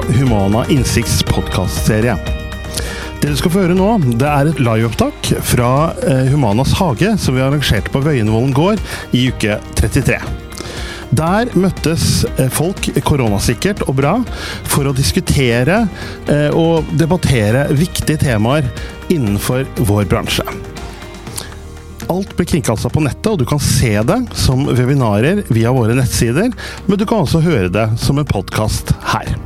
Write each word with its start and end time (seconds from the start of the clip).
Humana 0.00 0.64
Innsikts 0.72 1.22
podkastserie. 1.22 2.14
Du 3.20 3.28
skal 3.36 3.52
få 3.52 3.64
høre 3.64 3.74
nå, 3.76 3.88
det 4.18 4.28
er 4.28 4.48
et 4.48 4.60
liveopptak 4.62 5.28
fra 5.44 5.92
eh, 6.06 6.30
Humanas 6.32 6.72
hage, 6.78 7.12
som 7.20 7.36
vi 7.36 7.42
arrangerte 7.44 7.92
på 7.92 8.00
Vøyenvollen 8.04 8.54
gård 8.56 8.80
i 9.12 9.26
uke 9.28 9.58
33. 9.78 10.16
Der 11.12 11.52
møttes 11.58 12.24
eh, 12.38 12.48
folk 12.52 12.88
koronasikkert 13.04 13.84
og 13.84 13.98
bra 14.00 14.16
for 14.72 14.88
å 14.88 14.96
diskutere 14.96 15.82
eh, 16.24 16.48
og 16.56 16.88
debattere 16.96 17.68
viktige 17.76 18.22
temaer 18.24 18.66
innenfor 19.12 19.68
vår 19.86 20.08
bransje. 20.08 20.46
Alt 22.12 22.32
blir 22.36 22.48
kringkasta 22.48 22.90
på 22.92 23.04
nettet, 23.04 23.30
og 23.34 23.40
du 23.40 23.46
kan 23.48 23.60
se 23.62 23.94
det 24.08 24.20
som 24.34 24.64
webinarer 24.72 25.44
via 25.52 25.72
våre 25.74 25.96
nettsider, 26.00 26.52
men 26.88 27.00
du 27.00 27.06
kan 27.06 27.26
også 27.26 27.44
høre 27.44 27.72
det 27.72 27.90
som 28.00 28.20
en 28.20 28.28
podkast 28.28 28.96
her. 29.14 29.36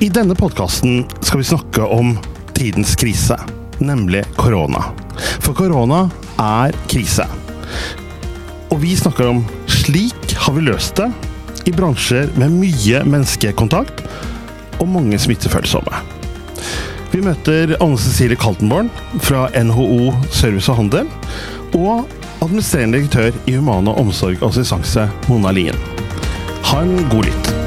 I 0.00 0.08
denne 0.08 0.34
podkasten 0.38 1.00
skal 1.20 1.40
vi 1.40 1.44
snakke 1.44 1.82
om 1.82 2.12
tidens 2.54 2.92
krise, 2.96 3.34
nemlig 3.82 4.20
korona. 4.36 4.84
For 5.42 5.56
korona 5.58 6.04
er 6.38 6.76
krise. 6.86 7.26
Og 8.70 8.78
vi 8.84 8.92
snakker 8.94 9.26
om 9.32 9.42
slik 9.66 10.36
har 10.38 10.54
vi 10.54 10.62
løst 10.68 11.00
det 11.00 11.08
i 11.66 11.74
bransjer 11.74 12.30
med 12.38 12.54
mye 12.60 13.02
menneskekontakt 13.10 14.04
og 14.78 14.86
mange 14.94 15.18
smittefølsomme. 15.18 16.04
Vi 17.10 17.26
møter 17.26 17.74
Anne 17.82 17.98
Cecilie 17.98 18.38
Kaltenborn 18.38 18.94
fra 19.18 19.48
NHO 19.50 20.12
Service 20.30 20.70
og 20.70 20.78
Handel, 20.84 21.10
og 21.74 22.06
administrerende 22.38 23.02
direktør 23.02 23.34
i 23.50 23.58
Humana 23.58 23.98
Omsorg 23.98 24.38
og 24.44 24.52
Assistanse, 24.52 25.10
Mona 25.26 25.50
Lien. 25.58 25.86
Ha 26.70 26.86
en 26.86 27.00
god 27.10 27.32
lytt. 27.32 27.57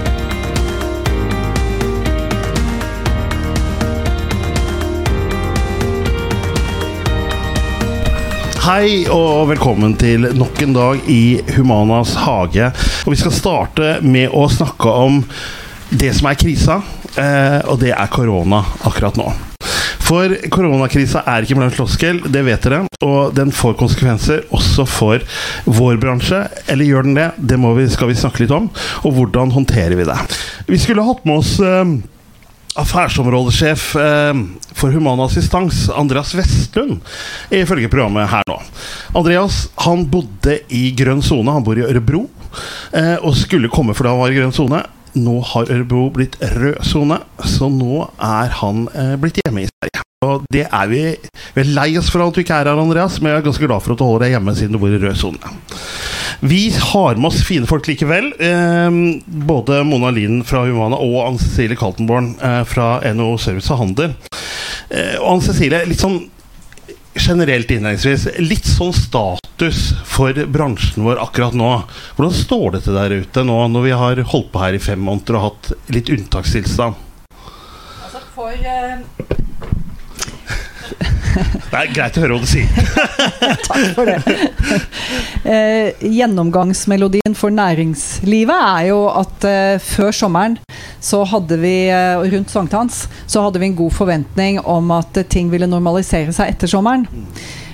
Hei 8.62 9.08
og 9.10 9.48
velkommen 9.50 9.96
til 9.98 10.28
nok 10.38 10.60
en 10.62 10.76
dag 10.76 11.08
i 11.10 11.40
Humanas 11.56 12.12
hage. 12.22 12.68
Og 13.08 13.16
Vi 13.16 13.18
skal 13.18 13.34
starte 13.34 13.88
med 14.06 14.30
å 14.38 14.44
snakke 14.54 14.92
om 15.02 15.18
det 15.90 16.12
som 16.14 16.30
er 16.30 16.38
krisa, 16.38 16.76
eh, 17.18 17.58
og 17.66 17.80
det 17.82 17.90
er 17.96 18.12
korona 18.14 18.60
akkurat 18.86 19.18
nå. 19.18 19.26
For 20.06 20.38
koronakrisa 20.54 21.24
er 21.26 21.42
ikke 21.42 21.58
blant 21.58 21.74
floskel, 21.74 22.22
det 22.30 22.46
vet 22.46 22.62
dere. 22.62 22.84
Og 23.02 23.34
den 23.34 23.50
får 23.50 23.80
konsekvenser 23.82 24.46
også 24.54 24.86
for 24.86 25.26
vår 25.66 25.98
bransje. 25.98 26.44
Eller 26.70 26.86
gjør 26.86 27.10
den 27.10 27.18
det? 27.18 27.32
Det 27.42 27.58
vi, 27.58 27.90
skal 27.90 28.14
vi 28.14 28.22
snakke 28.22 28.46
litt 28.46 28.54
om. 28.54 28.70
Og 29.02 29.18
hvordan 29.18 29.58
håndterer 29.58 29.98
vi 29.98 30.06
det? 30.06 30.22
Vi 30.70 30.78
skulle 30.78 31.10
hatt 31.10 31.26
med 31.26 31.42
oss 31.42 31.58
eh, 31.66 31.98
affærsområdesjef 32.80 33.96
eh, 34.00 34.42
for 34.78 34.94
Human 34.94 35.20
Assistans, 35.26 35.90
Andreas 35.90 36.34
Vestlund, 36.38 37.02
ifølge 37.52 37.92
programmet 37.92 38.30
her 38.32 38.46
nå. 38.48 38.58
Andreas 39.18 39.66
han 39.84 40.06
bodde 40.12 40.60
i 40.72 40.90
grønn 40.98 41.24
sone, 41.26 41.52
han 41.52 41.66
bor 41.66 41.80
i 41.80 41.86
Ørebro, 41.88 42.26
eh, 42.96 43.18
og 43.20 43.36
skulle 43.40 43.72
komme 43.72 43.96
fordi 43.98 44.14
han 44.14 44.22
var 44.22 44.34
i 44.34 44.40
grønn 44.40 44.56
sone. 44.56 44.84
Nå 45.20 45.42
har 45.52 45.68
Ørebro 45.74 46.06
blitt 46.16 46.38
rød 46.40 46.80
sone, 46.88 47.20
så 47.44 47.68
nå 47.72 48.06
er 48.16 48.56
han 48.62 48.88
eh, 48.96 49.18
blitt 49.20 49.42
hjemme 49.44 49.66
i 49.66 49.70
Sverige. 49.72 50.06
Og 50.22 50.44
det 50.54 50.68
er 50.70 50.88
vi, 50.88 51.02
vi 51.56 51.64
er 51.64 51.72
lei 51.74 51.90
oss 51.98 52.12
for 52.14 52.22
at 52.24 52.36
du 52.36 52.44
ikke 52.44 52.54
er 52.62 52.70
her, 52.70 52.80
Andreas, 52.80 53.18
men 53.20 53.34
jeg 53.34 53.42
er 53.42 53.48
ganske 53.50 53.68
glad 53.68 53.84
for 53.84 53.96
at 53.96 54.00
du 54.00 54.06
holder 54.06 54.28
deg 54.28 54.36
hjemme 54.38 54.56
siden 54.56 54.78
du 54.78 54.84
bor 54.84 54.94
i 54.94 55.02
rød 55.02 55.18
sone. 55.18 55.56
Vi 56.44 56.74
har 56.80 57.16
med 57.16 57.28
oss 57.28 57.44
fine 57.46 57.68
folk 57.70 57.86
likevel. 57.88 58.34
Eh, 58.40 58.92
både 59.26 59.84
Mona 59.84 60.10
Lien 60.10 60.40
fra 60.44 60.64
Humana 60.66 60.98
og 60.98 61.20
Anne 61.28 61.42
Cecilie 61.42 61.78
Kaltenborn 61.78 62.32
eh, 62.42 62.64
fra 62.66 62.96
NHO 63.14 63.36
Service 63.38 63.70
og 63.70 63.78
Handel. 63.84 64.16
Eh, 64.90 65.20
og 65.20 65.36
Anne 65.36 65.46
Cecilie, 65.46 65.84
litt 65.86 66.02
sånn 66.02 66.18
generelt 67.14 67.70
innledningsvis, 67.70 68.26
litt 68.42 68.66
sånn 68.66 68.94
status 68.96 69.92
for 70.10 70.34
bransjen 70.50 71.06
vår 71.06 71.22
akkurat 71.22 71.54
nå. 71.54 71.70
Hvordan 72.18 72.34
står 72.40 72.68
det 72.74 72.84
til 72.88 72.98
der 72.98 73.18
ute 73.22 73.46
nå 73.46 73.60
når 73.76 73.86
vi 73.86 73.96
har 74.02 74.26
holdt 74.34 74.50
på 74.50 74.64
her 74.64 74.80
i 74.80 74.82
fem 74.82 75.06
måneder 75.06 75.38
og 75.38 75.46
hatt 75.52 75.72
litt 75.94 76.10
unntakstilstand? 76.10 76.98
Altså 78.02 78.26
for, 78.34 78.58
uh, 78.66 79.41
det 81.36 81.80
er 81.80 81.94
greit 81.94 82.18
å 82.18 82.24
høre 82.24 82.38
hva 82.38 82.44
du 82.44 82.50
sier. 82.50 82.68
Takk 83.68 83.86
for 83.96 84.10
det. 84.10 84.20
Eh, 85.42 86.04
gjennomgangsmelodien 86.06 87.36
for 87.38 87.54
næringslivet 87.56 88.56
er 88.56 88.90
jo 88.92 89.00
at 89.10 89.48
eh, 89.48 89.78
før 89.82 90.12
sommeren 90.16 90.60
så 91.02 91.24
hadde 91.26 91.58
vi, 91.62 91.76
eh, 91.90 92.22
rundt 92.34 92.54
sankthans, 92.54 93.06
så 93.26 93.46
hadde 93.48 93.62
vi 93.62 93.72
en 93.72 93.80
god 93.80 93.96
forventning 93.96 94.60
om 94.62 94.92
at 94.96 95.18
ting 95.34 95.50
ville 95.54 95.70
normalisere 95.70 96.34
seg 96.36 96.54
etter 96.54 96.70
sommeren. 96.70 97.08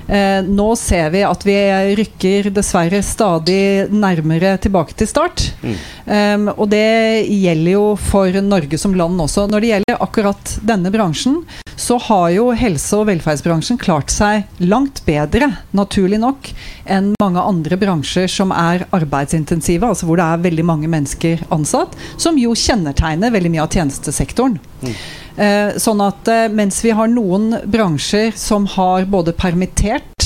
Eh, 0.07 0.39
nå 0.47 0.67
ser 0.79 1.11
vi 1.11 1.23
at 1.27 1.43
vi 1.45 1.55
rykker 1.99 2.49
dessverre 2.55 3.01
stadig 3.03 3.87
nærmere 3.91 4.55
tilbake 4.63 4.95
til 4.97 5.09
start. 5.09 5.49
Mm. 5.61 5.77
Um, 6.07 6.49
og 6.55 6.69
det 6.71 7.27
gjelder 7.27 7.73
jo 7.73 7.85
for 7.99 8.41
Norge 8.43 8.79
som 8.79 8.95
land 8.95 9.19
også. 9.27 9.47
Når 9.51 9.63
det 9.63 9.71
gjelder 9.73 10.03
akkurat 10.03 10.53
denne 10.63 10.91
bransjen, 10.93 11.41
så 11.77 11.99
har 12.07 12.31
jo 12.33 12.47
helse- 12.57 12.97
og 12.97 13.05
velferdsbransjen 13.11 13.77
klart 13.79 14.11
seg 14.11 14.47
langt 14.63 15.03
bedre, 15.05 15.51
naturlig 15.77 16.19
nok, 16.23 16.49
enn 16.89 17.13
mange 17.21 17.43
andre 17.43 17.77
bransjer 17.79 18.31
som 18.31 18.51
er 18.55 18.87
arbeidsintensive, 18.95 19.85
altså 19.85 20.07
hvor 20.09 20.17
det 20.19 20.25
er 20.25 20.43
veldig 20.47 20.65
mange 20.65 20.89
mennesker 20.91 21.45
ansatt, 21.53 21.93
som 22.17 22.39
jo 22.41 22.55
kjennetegner 22.57 23.31
veldig 23.35 23.53
mye 23.53 23.67
av 23.67 23.77
tjenestesektoren. 23.77 24.57
Mm. 24.81 24.97
Eh, 25.37 25.75
sånn 25.77 26.01
at 26.01 26.29
eh, 26.33 26.47
mens 26.49 26.79
vi 26.81 26.93
har 26.97 27.09
noen 27.11 27.51
bransjer 27.69 28.31
som 28.33 28.65
har 28.73 29.05
både 29.05 29.35
permittert 29.37 30.25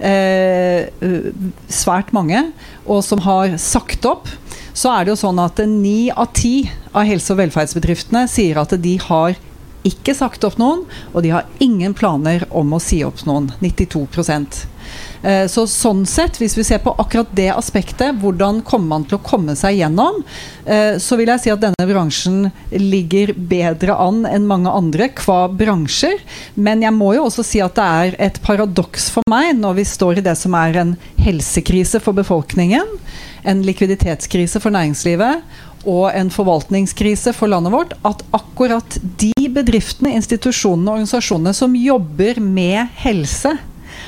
eh, 0.00 0.88
svært 1.68 2.14
mange, 2.16 2.40
og 2.88 3.02
som 3.04 3.20
har 3.26 3.58
sagt 3.60 4.08
opp, 4.08 4.30
så 4.76 4.94
er 4.94 5.04
det 5.04 5.12
jo 5.12 5.20
sånn 5.26 5.42
at 5.44 5.60
ni 5.68 6.08
av 6.08 6.32
ti 6.36 6.70
av 6.96 7.04
helse- 7.08 7.34
og 7.34 7.42
velferdsbedriftene 7.42 8.24
sier 8.32 8.56
at 8.60 8.72
de 8.80 8.96
har 9.04 9.36
ikke 9.86 10.16
sagt 10.16 10.44
opp 10.46 10.58
noen, 10.60 10.84
og 11.12 11.22
de 11.24 11.34
har 11.34 11.48
ingen 11.62 11.94
planer 11.96 12.46
om 12.50 12.74
å 12.76 12.82
si 12.82 13.02
opp 13.06 13.22
noen. 13.28 13.52
92 13.62 14.06
Eh, 15.22 15.46
så 15.50 15.64
sånn 15.66 16.04
sett, 16.06 16.38
hvis 16.40 16.56
vi 16.58 16.64
ser 16.66 16.80
på 16.84 16.92
akkurat 17.00 17.30
det 17.36 17.48
aspektet, 17.54 18.18
hvordan 18.20 18.60
kommer 18.66 18.92
man 18.94 19.06
til 19.08 19.18
å 19.18 19.24
komme 19.26 19.56
seg 19.58 19.80
gjennom, 19.80 20.22
eh, 20.64 20.98
så 21.02 21.18
vil 21.18 21.32
jeg 21.32 21.42
si 21.42 21.52
at 21.52 21.62
denne 21.64 21.88
bransjen 21.88 22.50
ligger 22.70 23.34
bedre 23.36 23.96
an 23.98 24.24
enn 24.28 24.46
mange 24.48 24.70
andre 24.70 25.08
hva 25.24 25.46
bransjer. 25.50 26.20
Men 26.54 26.84
jeg 26.84 26.94
må 26.94 27.14
jo 27.16 27.26
også 27.26 27.44
si 27.46 27.62
at 27.64 27.76
det 27.78 27.86
er 27.86 28.18
et 28.28 28.40
paradoks 28.44 29.10
for 29.14 29.26
meg 29.30 29.56
når 29.58 29.80
vi 29.80 29.88
står 29.88 30.20
i 30.20 30.26
det 30.28 30.36
som 30.38 30.54
er 30.58 30.82
en 30.82 30.96
helsekrise 31.18 32.00
for 32.02 32.16
befolkningen, 32.16 32.86
en 33.46 33.62
likviditetskrise 33.62 34.60
for 34.62 34.74
næringslivet 34.74 35.42
og 35.84 36.08
en 36.10 36.30
forvaltningskrise 36.32 37.34
for 37.36 37.50
landet 37.52 37.74
vårt, 37.74 37.94
at 38.06 38.22
akkurat 38.36 38.98
de 39.20 39.48
bedriftene, 39.52 40.14
institusjonene 40.18 40.88
og 40.88 41.00
organisasjonene 41.00 41.54
som 41.56 41.76
jobber 41.78 42.40
med 42.42 42.94
helse, 43.02 43.56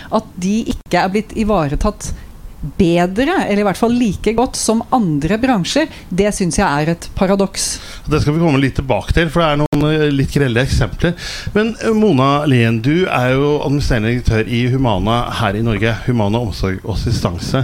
at 0.08 0.32
de 0.40 0.62
ikke 0.72 1.00
er 1.00 1.12
blitt 1.12 1.34
ivaretatt 1.38 2.12
bedre, 2.60 3.34
eller 3.44 3.62
i 3.62 3.66
hvert 3.68 3.78
fall 3.78 3.94
like 3.94 4.32
godt 4.34 4.58
som 4.58 4.80
andre 4.94 5.38
bransjer, 5.40 5.90
det 6.10 6.32
syns 6.34 6.58
jeg 6.58 6.66
er 6.66 6.92
et 6.94 7.08
paradoks. 7.18 7.68
Det 8.10 8.20
skal 8.22 8.34
vi 8.34 8.42
komme 8.42 8.60
litt 8.62 8.76
tilbake 8.78 9.14
til, 9.14 9.30
for 9.30 9.44
det 9.44 9.48
er 9.48 9.60
noen 9.62 9.86
eh, 9.90 10.08
litt 10.10 10.34
grelle 10.34 10.64
eksempler. 10.66 11.14
Men 11.54 11.74
eh, 11.78 11.94
Mona 11.94 12.44
Lien, 12.50 12.80
du 12.82 13.06
er 13.06 13.36
jo 13.36 13.54
administrerende 13.62 14.12
direktør 14.12 14.50
i 14.50 14.64
Humana 14.72 15.20
her 15.38 15.58
i 15.58 15.62
Norge. 15.64 15.94
Humana 16.08 16.42
omsorg 16.42 16.82
og 16.82 16.96
assistanse. 16.96 17.62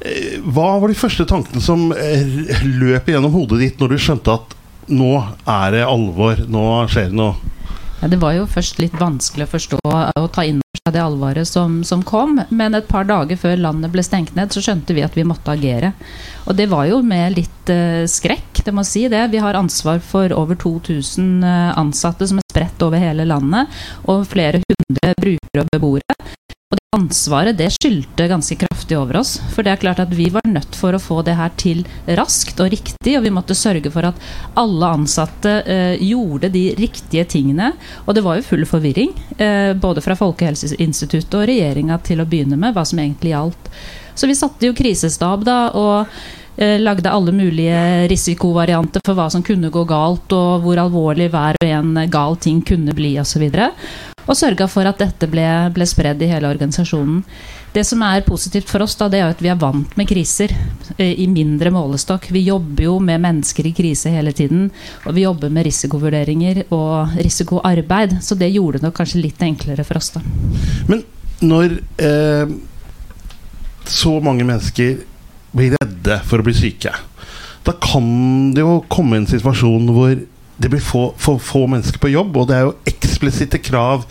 Eh, 0.00 0.38
hva 0.40 0.72
var 0.80 0.88
de 0.88 0.98
første 0.98 1.28
tankene 1.28 1.60
som 1.64 1.90
løp 1.90 3.12
gjennom 3.12 3.34
hodet 3.36 3.60
ditt 3.60 3.82
når 3.82 3.94
du 3.94 4.00
skjønte 4.00 4.40
at 4.40 4.56
nå 4.90 5.12
er 5.44 5.76
det 5.76 5.86
alvor, 5.86 6.40
nå 6.50 6.66
skjer 6.90 7.12
det 7.12 7.20
noe? 7.20 7.56
Ja, 8.00 8.08
det 8.08 8.16
var 8.16 8.32
jo 8.32 8.46
først 8.48 8.78
litt 8.80 8.94
vanskelig 8.96 9.44
å 9.44 9.50
forstå 9.52 9.78
og 9.84 10.28
ta 10.32 10.44
inn 10.48 10.62
over 10.62 10.80
seg 10.80 10.94
det 10.94 11.02
alvoret 11.04 11.48
som, 11.48 11.80
som, 11.84 12.00
kom. 12.06 12.38
Men 12.48 12.76
et 12.76 12.88
par 12.88 13.04
dager 13.04 13.36
før 13.36 13.60
landet 13.60 13.92
ble 13.92 14.04
stengt 14.04 14.32
ned, 14.38 14.52
så 14.54 14.62
skjønte 14.64 14.96
vi 14.96 15.04
at 15.04 15.18
vi 15.18 15.26
måtte 15.28 15.52
agere. 15.52 15.92
Og 16.48 16.56
det 16.56 16.70
var 16.72 16.88
jo 16.88 17.02
med 17.04 17.36
litt 17.36 17.72
uh, 17.72 18.08
skrekk, 18.08 18.62
det 18.64 18.72
må 18.72 18.86
si 18.88 19.04
det. 19.12 19.26
Vi 19.34 19.42
har 19.44 19.58
ansvar 19.58 20.00
for 20.00 20.32
over 20.32 20.56
2000 20.56 21.44
eh, 21.44 21.70
ansatte 21.80 22.26
som 22.28 22.40
er 22.40 22.48
spredt 22.52 22.82
over 22.84 23.00
hele 23.00 23.28
landet, 23.28 23.68
og 24.08 24.24
flere 24.28 24.62
hundre 24.64 25.14
brukere 25.20 25.64
og 25.64 25.72
beboere. 25.74 26.16
Ansvaret 26.90 27.54
det 27.54 27.68
skyldte 27.70 28.24
ganske 28.26 28.56
kraftig 28.58 28.96
over 28.98 29.20
oss. 29.20 29.36
For 29.54 29.62
det 29.62 29.70
er 29.70 29.78
klart 29.78 30.00
at 30.02 30.10
vi 30.10 30.24
var 30.34 30.42
nødt 30.50 30.74
for 30.74 30.90
å 30.90 30.98
få 30.98 31.20
det 31.22 31.36
her 31.38 31.52
til 31.54 31.84
raskt 32.18 32.58
og 32.58 32.72
riktig, 32.72 33.12
og 33.14 33.22
vi 33.22 33.30
måtte 33.30 33.54
sørge 33.54 33.92
for 33.94 34.08
at 34.08 34.18
alle 34.58 34.88
ansatte 34.96 35.52
eh, 35.70 36.02
gjorde 36.02 36.50
de 36.50 36.64
riktige 36.80 37.22
tingene. 37.30 37.70
Og 38.08 38.18
det 38.18 38.24
var 38.26 38.40
jo 38.40 38.48
full 38.48 38.66
forvirring, 38.66 39.14
eh, 39.38 39.70
både 39.78 40.02
fra 40.02 40.18
Folkehelseinstituttet 40.18 41.38
og 41.38 41.46
regjeringa 41.52 42.00
til 42.10 42.24
å 42.24 42.26
begynne 42.26 42.58
med, 42.58 42.74
hva 42.74 42.82
som 42.82 42.98
egentlig 42.98 43.36
gjaldt. 43.36 43.70
Så 44.18 44.26
vi 44.26 44.40
satte 44.42 44.66
jo 44.66 44.74
krisestab 44.74 45.46
da, 45.46 45.60
og 45.78 46.10
Eh, 46.60 46.80
lagde 46.80 47.10
alle 47.10 47.32
mulige 47.32 48.08
risikovarianter 48.08 49.00
for 49.06 49.16
hva 49.16 49.30
som 49.32 49.40
kunne 49.40 49.70
gå 49.72 49.84
galt, 49.88 50.32
og 50.36 50.60
hvor 50.60 50.76
alvorlig 50.82 51.30
hver 51.32 51.56
og 51.56 51.64
en 51.64 52.02
gal 52.12 52.36
ting 52.36 52.58
kunne 52.60 52.92
bli 52.92 53.14
osv. 53.22 53.46
Og, 53.48 53.86
og 54.30 54.38
sørga 54.38 54.68
for 54.70 54.86
at 54.86 55.00
dette 55.02 55.26
ble, 55.30 55.46
ble 55.74 55.86
spredd 55.88 56.22
i 56.22 56.28
hele 56.30 56.50
organisasjonen. 56.52 57.24
Det 57.74 57.82
som 57.86 58.02
er 58.02 58.24
positivt 58.26 58.70
for 58.70 58.82
oss, 58.82 58.96
da, 58.98 59.06
det 59.10 59.20
er 59.20 59.30
at 59.30 59.42
vi 59.42 59.50
er 59.50 59.58
vant 59.58 59.92
med 59.98 60.08
kriser 60.10 60.54
eh, 60.96 61.12
i 61.22 61.26
mindre 61.30 61.70
målestokk. 61.74 62.30
Vi 62.34 62.44
jobber 62.48 62.86
jo 62.88 62.96
med 63.02 63.22
mennesker 63.22 63.66
i 63.66 63.74
krise 63.74 64.10
hele 64.10 64.32
tiden. 64.34 64.68
Og 65.04 65.14
vi 65.14 65.26
jobber 65.26 65.52
med 65.54 65.68
risikovurderinger 65.68 66.64
og 66.74 67.14
risikoarbeid. 67.18 68.18
Så 68.26 68.38
det 68.38 68.50
gjorde 68.54 68.80
det 68.80 68.88
nok 68.88 68.98
kanskje 68.98 69.22
litt 69.22 69.42
enklere 69.46 69.86
for 69.86 70.00
oss, 70.02 70.10
da. 70.16 70.24
Men 70.90 71.04
når 71.46 71.78
eh, 72.02 72.58
så 73.90 74.16
mange 74.22 74.46
mennesker 74.46 74.98
blir 75.54 75.74
redde 75.78 76.18
for 76.26 76.42
å 76.42 76.46
bli 76.46 76.54
syke. 76.54 76.92
Da 77.66 77.74
kan 77.82 78.52
det 78.54 78.62
jo 78.62 78.80
komme 78.90 79.18
en 79.18 79.30
situasjon 79.30 79.90
hvor 79.94 80.14
det 80.60 80.68
blir 80.68 80.82
få, 80.84 81.10
for 81.16 81.40
få 81.40 81.64
mennesker 81.70 82.00
på 82.02 82.12
jobb, 82.12 82.36
og 82.36 82.50
det 82.50 82.56
er 82.58 82.66
jo 82.66 82.76
eksplisitte 82.88 83.60
krav 83.64 84.04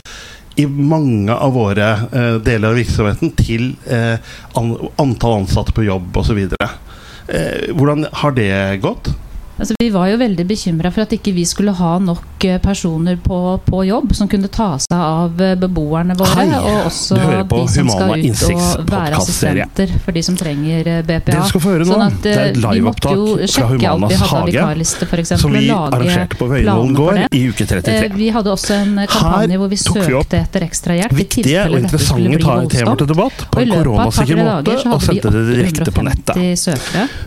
i 0.55 0.65
mange 0.67 1.33
av 1.33 1.53
våre 1.53 1.89
eh, 2.11 2.35
deler 2.43 2.71
av 2.71 2.79
virksomheten 2.79 3.33
til 3.37 3.73
eh, 3.87 4.17
an, 4.59 4.75
antall 4.99 5.41
ansatte 5.43 5.75
på 5.75 5.85
jobb 5.87 6.17
osv. 6.19 6.41
Eh, 6.49 7.69
hvordan 7.75 8.07
har 8.21 8.35
det 8.37 8.53
gått? 8.83 9.11
Altså, 9.59 9.75
vi 9.79 9.89
var 9.91 10.07
jo 10.07 10.17
veldig 10.21 10.45
bekymra 10.47 10.87
for 10.93 11.03
at 11.03 11.11
ikke 11.17 11.33
vi 11.35 11.43
skulle 11.47 11.73
ha 11.75 11.89
nok 11.99 12.45
eh, 12.47 12.59
personer 12.63 13.17
på, 13.19 13.37
på 13.65 13.81
jobb 13.83 14.13
som 14.15 14.29
kunne 14.31 14.47
ta 14.47 14.69
seg 14.79 14.93
av 14.95 15.41
eh, 15.43 15.55
beboerne 15.59 16.15
våre, 16.15 16.31
Hei, 16.37 16.45
og 16.55 16.85
også 16.87 17.17
de 17.19 17.59
som 17.73 17.89
skal 17.91 18.13
ut 18.23 18.43
og 18.55 18.93
være 18.93 19.19
assistenter 19.19 19.91
for 20.05 20.15
de 20.15 20.23
som 20.23 20.37
trenger 20.39 20.87
eh, 20.87 21.01
BPA. 21.03 21.41
Sånn 21.49 22.05
at, 22.05 22.15
det 22.23 22.35
er 22.37 22.53
et 22.53 22.59
liveopptak 22.63 23.49
fra 23.51 23.65
Humanas 23.73 24.23
hage 24.31 25.35
som 25.41 25.57
vi 25.57 25.65
arrangerte 25.75 26.39
på 26.39 26.47
Vøyenvollen 26.53 26.95
gård 26.95 27.35
i 27.35 27.43
uke 27.51 27.67
33. 27.67 28.13
Vi 28.15 28.31
hadde 28.37 28.55
også 28.55 28.79
en 28.79 28.95
kampanje 29.11 29.59
hvor 29.59 29.73
vi 29.75 29.81
søkte 29.83 30.39
etter 30.39 30.67
ekstra 30.69 30.95
hjelp 31.01 31.17
viktige 31.19 31.65
og 31.67 31.77
interessante 31.81 32.39
temaer 32.45 33.03
til 33.03 33.11
debatt 33.11 33.45
på 33.51 33.65
en 33.65 33.75
koronasikker 33.75 34.39
måte, 34.39 34.79
og 34.87 35.03
sendte 35.03 35.35
det 35.35 35.45
direkte 35.51 35.91
på 35.99 36.07
nettet. 36.07 36.39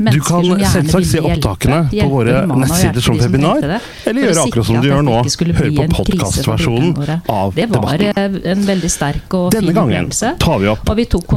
Du 0.08 0.20
kan 0.24 0.66
selvsagt 0.78 1.12
se 1.12 1.20
opptakene 1.28 1.84
på 1.92 2.08
våre 2.08 2.21
våre 2.22 2.60
nettsider 2.62 3.00
som 3.04 3.18
webinar, 3.18 3.80
eller 4.06 4.26
gjøre 4.26 4.46
akkurat 4.46 4.66
som 4.66 4.80
du 4.82 4.88
gjør 4.88 5.02
nå. 5.06 5.18
Høre 5.52 5.72
på 5.76 5.84
podkastversjonen 5.98 6.90
av 7.28 7.54
debatten. 7.56 7.98
Det 8.02 8.12
var 8.16 8.50
en 8.52 8.66
veldig 8.66 8.90
sterk 8.90 9.34
og 9.36 9.50
Denne 9.52 9.72
gangen 9.76 10.10
tar 10.42 10.58
vi 10.62 10.68
opp 10.72 10.84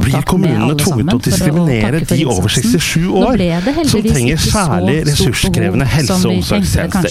Blir 0.06 0.22
kommunene 0.28 0.74
tvunget 0.78 1.08
til 1.10 1.16
å 1.16 1.22
diskriminere 1.26 2.00
de 2.06 2.18
over 2.30 2.48
67 2.52 3.06
år 3.10 3.40
som 3.90 4.02
trenger 4.06 4.42
særlig 4.42 4.96
ressurskrevende 5.08 5.86
helse- 5.90 6.16
og 6.16 6.36
omsorgstjenester? 6.36 7.10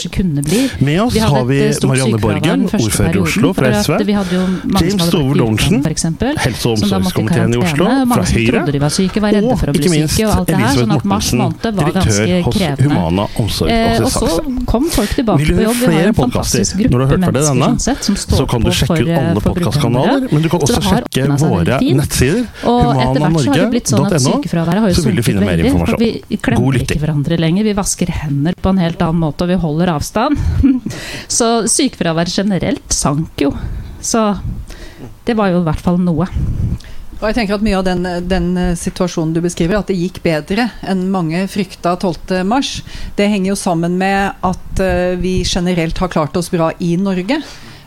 Med 0.86 1.02
oss 1.02 1.18
har 1.20 1.44
vi 1.50 1.60
Marianne 1.86 2.20
Borgen, 2.22 2.66
ordfører 2.70 3.16
i 3.16 3.24
Oslo 3.26 3.54
fra 3.58 3.72
SV. 3.82 3.94
James 4.06 5.04
Stover 5.10 5.36
Lorentzen, 5.36 5.84
helse- 5.86 6.70
og 6.70 6.78
omsorgskomiteen 6.80 7.54
i 7.54 7.62
Oslo 7.62 7.86
fra 8.14 8.24
Høyre. 8.32 8.60
Og 8.66 9.76
ikke 9.76 9.92
minst 9.92 10.20
Elisabeth 10.20 11.06
Mortensen, 11.06 11.40
direktør 11.62 12.42
hos 12.46 12.58
Humana 12.86 13.28
omsorg 13.42 13.65
Eh, 13.72 14.02
og 14.04 14.12
så 14.12 14.28
kom 14.70 14.88
folk 14.94 15.14
tilbake 15.16 15.46
på 15.48 15.66
jobb. 15.66 15.82
Vi 15.82 15.96
har 15.96 16.10
en 16.10 16.18
fantastisk 16.18 16.82
gruppe 16.82 17.18
mennesker 17.18 17.36
denne, 17.36 17.96
som 18.08 18.18
står 18.20 18.42
så 18.42 18.48
kan 18.50 18.66
du 18.66 18.72
sjekke 18.76 18.98
ut 19.02 19.12
alle 19.16 19.44
podkastkanaler, 19.46 20.28
men 20.32 20.46
du 20.46 20.50
kan 20.52 20.66
også 20.66 20.82
sjekke 20.86 21.28
våre 21.42 21.80
nettsider. 22.00 22.42
Humananorge.no. 22.66 24.92
Så 24.96 25.06
vil 25.08 25.20
du 25.20 25.24
finne 25.26 25.46
mer 25.46 25.64
informasjon. 25.64 26.02
Vi 26.02 26.40
klemmer 26.42 26.82
ikke 26.82 27.00
hverandre 27.02 27.40
lenger. 27.42 27.68
Vi 27.70 27.76
vasker 27.78 28.12
hender 28.24 28.58
på 28.60 28.74
en 28.74 28.82
helt 28.84 29.02
annen 29.06 29.22
måte, 29.24 29.46
og 29.46 29.54
vi 29.54 29.60
holder 29.62 29.94
avstand. 29.96 30.34
så 31.40 31.50
sykefraværet 31.70 32.34
generelt 32.36 32.90
sank 32.94 33.46
jo. 33.46 33.54
Så 34.06 34.22
det 35.26 35.34
var 35.38 35.54
jo 35.54 35.64
i 35.64 35.66
hvert 35.66 35.82
fall 35.82 35.98
noe. 36.02 36.28
Og 37.22 37.30
jeg 37.30 37.38
tenker 37.38 37.56
at 37.56 37.64
Mye 37.64 37.78
av 37.80 37.86
den, 37.88 38.08
den, 38.28 38.50
eh, 38.60 38.74
situasjonen 38.76 39.34
du 39.36 39.42
beskriver, 39.44 39.80
at 39.80 39.92
det 39.92 39.98
gikk 39.98 40.22
bedre 40.26 40.68
enn 40.84 41.06
mange 41.14 41.46
frykta 41.52 41.96
12.3, 41.96 42.84
det 43.16 43.30
henger 43.32 43.54
jo 43.54 43.60
sammen 43.60 43.96
med 44.00 44.36
at 44.46 44.82
uh, 44.84 45.16
vi 45.20 45.40
generelt 45.48 45.98
har 46.02 46.12
klart 46.12 46.36
oss 46.38 46.52
bra 46.52 46.72
i 46.84 46.96
Norge. 47.00 47.40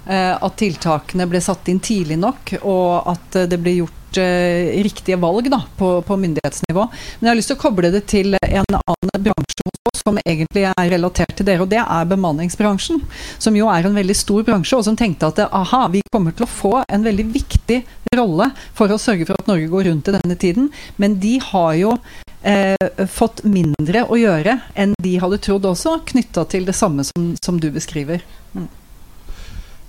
Uh, 0.09 0.35
at 0.41 0.57
tiltakene 0.57 1.29
ble 1.29 1.43
satt 1.45 1.69
inn 1.69 1.83
tidlig 1.85 2.17
nok, 2.19 2.55
og 2.63 3.13
at 3.13 3.43
det 3.53 3.61
ble 3.61 3.79
gjort 3.83 3.95
riktige 4.19 5.19
valg 5.21 5.51
da, 5.53 5.59
på, 5.77 5.91
på, 6.03 6.17
myndighetsnivå. 6.17 6.87
Men 7.21 7.27
jeg 7.27 7.31
har 7.31 7.37
lyst 7.37 7.51
til 7.53 7.59
å 7.59 7.61
koble 7.61 7.91
det 7.93 8.01
til 8.09 8.33
en 8.41 8.79
annen 8.79 9.27
bransje 9.27 9.67
hos 9.69 9.93
oss 9.93 10.01
som 10.01 10.17
egentlig 10.25 10.65
er 10.71 10.89
relatert 10.95 11.37
til 11.37 11.47
dere, 11.47 11.67
og 11.67 11.69
det 11.69 11.83
er 11.83 12.09
bemanningsbransjen. 12.09 13.03
Som 13.37 13.61
jo 13.61 13.69
er 13.69 13.85
en 13.85 14.01
veldig 14.01 14.17
stor 14.17 14.49
bransje, 14.49 14.81
og 14.81 14.87
som 14.89 14.97
tenkte 14.97 15.29
at 15.29 15.45
aha, 15.53 15.85
vi 15.93 16.01
kommer 16.09 16.33
til 16.33 16.49
å 16.49 16.51
få 16.51 16.73
en 16.89 17.05
veldig 17.05 17.29
viktig 17.37 17.83
rolle 18.17 18.51
for 18.77 18.93
å 18.93 19.01
sørge 19.01 19.27
for 19.29 19.39
at 19.39 19.51
Norge 19.51 19.69
går 19.71 19.89
rundt 19.91 20.09
i 20.09 20.17
denne 20.17 20.39
tiden. 20.41 20.71
Men 20.97 21.19
de 21.23 21.37
har 21.43 21.75
jo 21.79 21.97
eh, 22.43 23.07
fått 23.11 23.45
mindre 23.49 24.05
å 24.09 24.19
gjøre 24.19 24.59
enn 24.79 24.95
de 25.03 25.17
hadde 25.23 25.41
trodd 25.45 25.69
også, 25.69 25.99
knytta 26.13 26.47
til 26.53 26.69
det 26.69 26.77
samme 26.79 27.07
som, 27.07 27.35
som 27.43 27.61
du 27.61 27.71
beskriver. 27.75 28.25
Mm. 28.55 28.69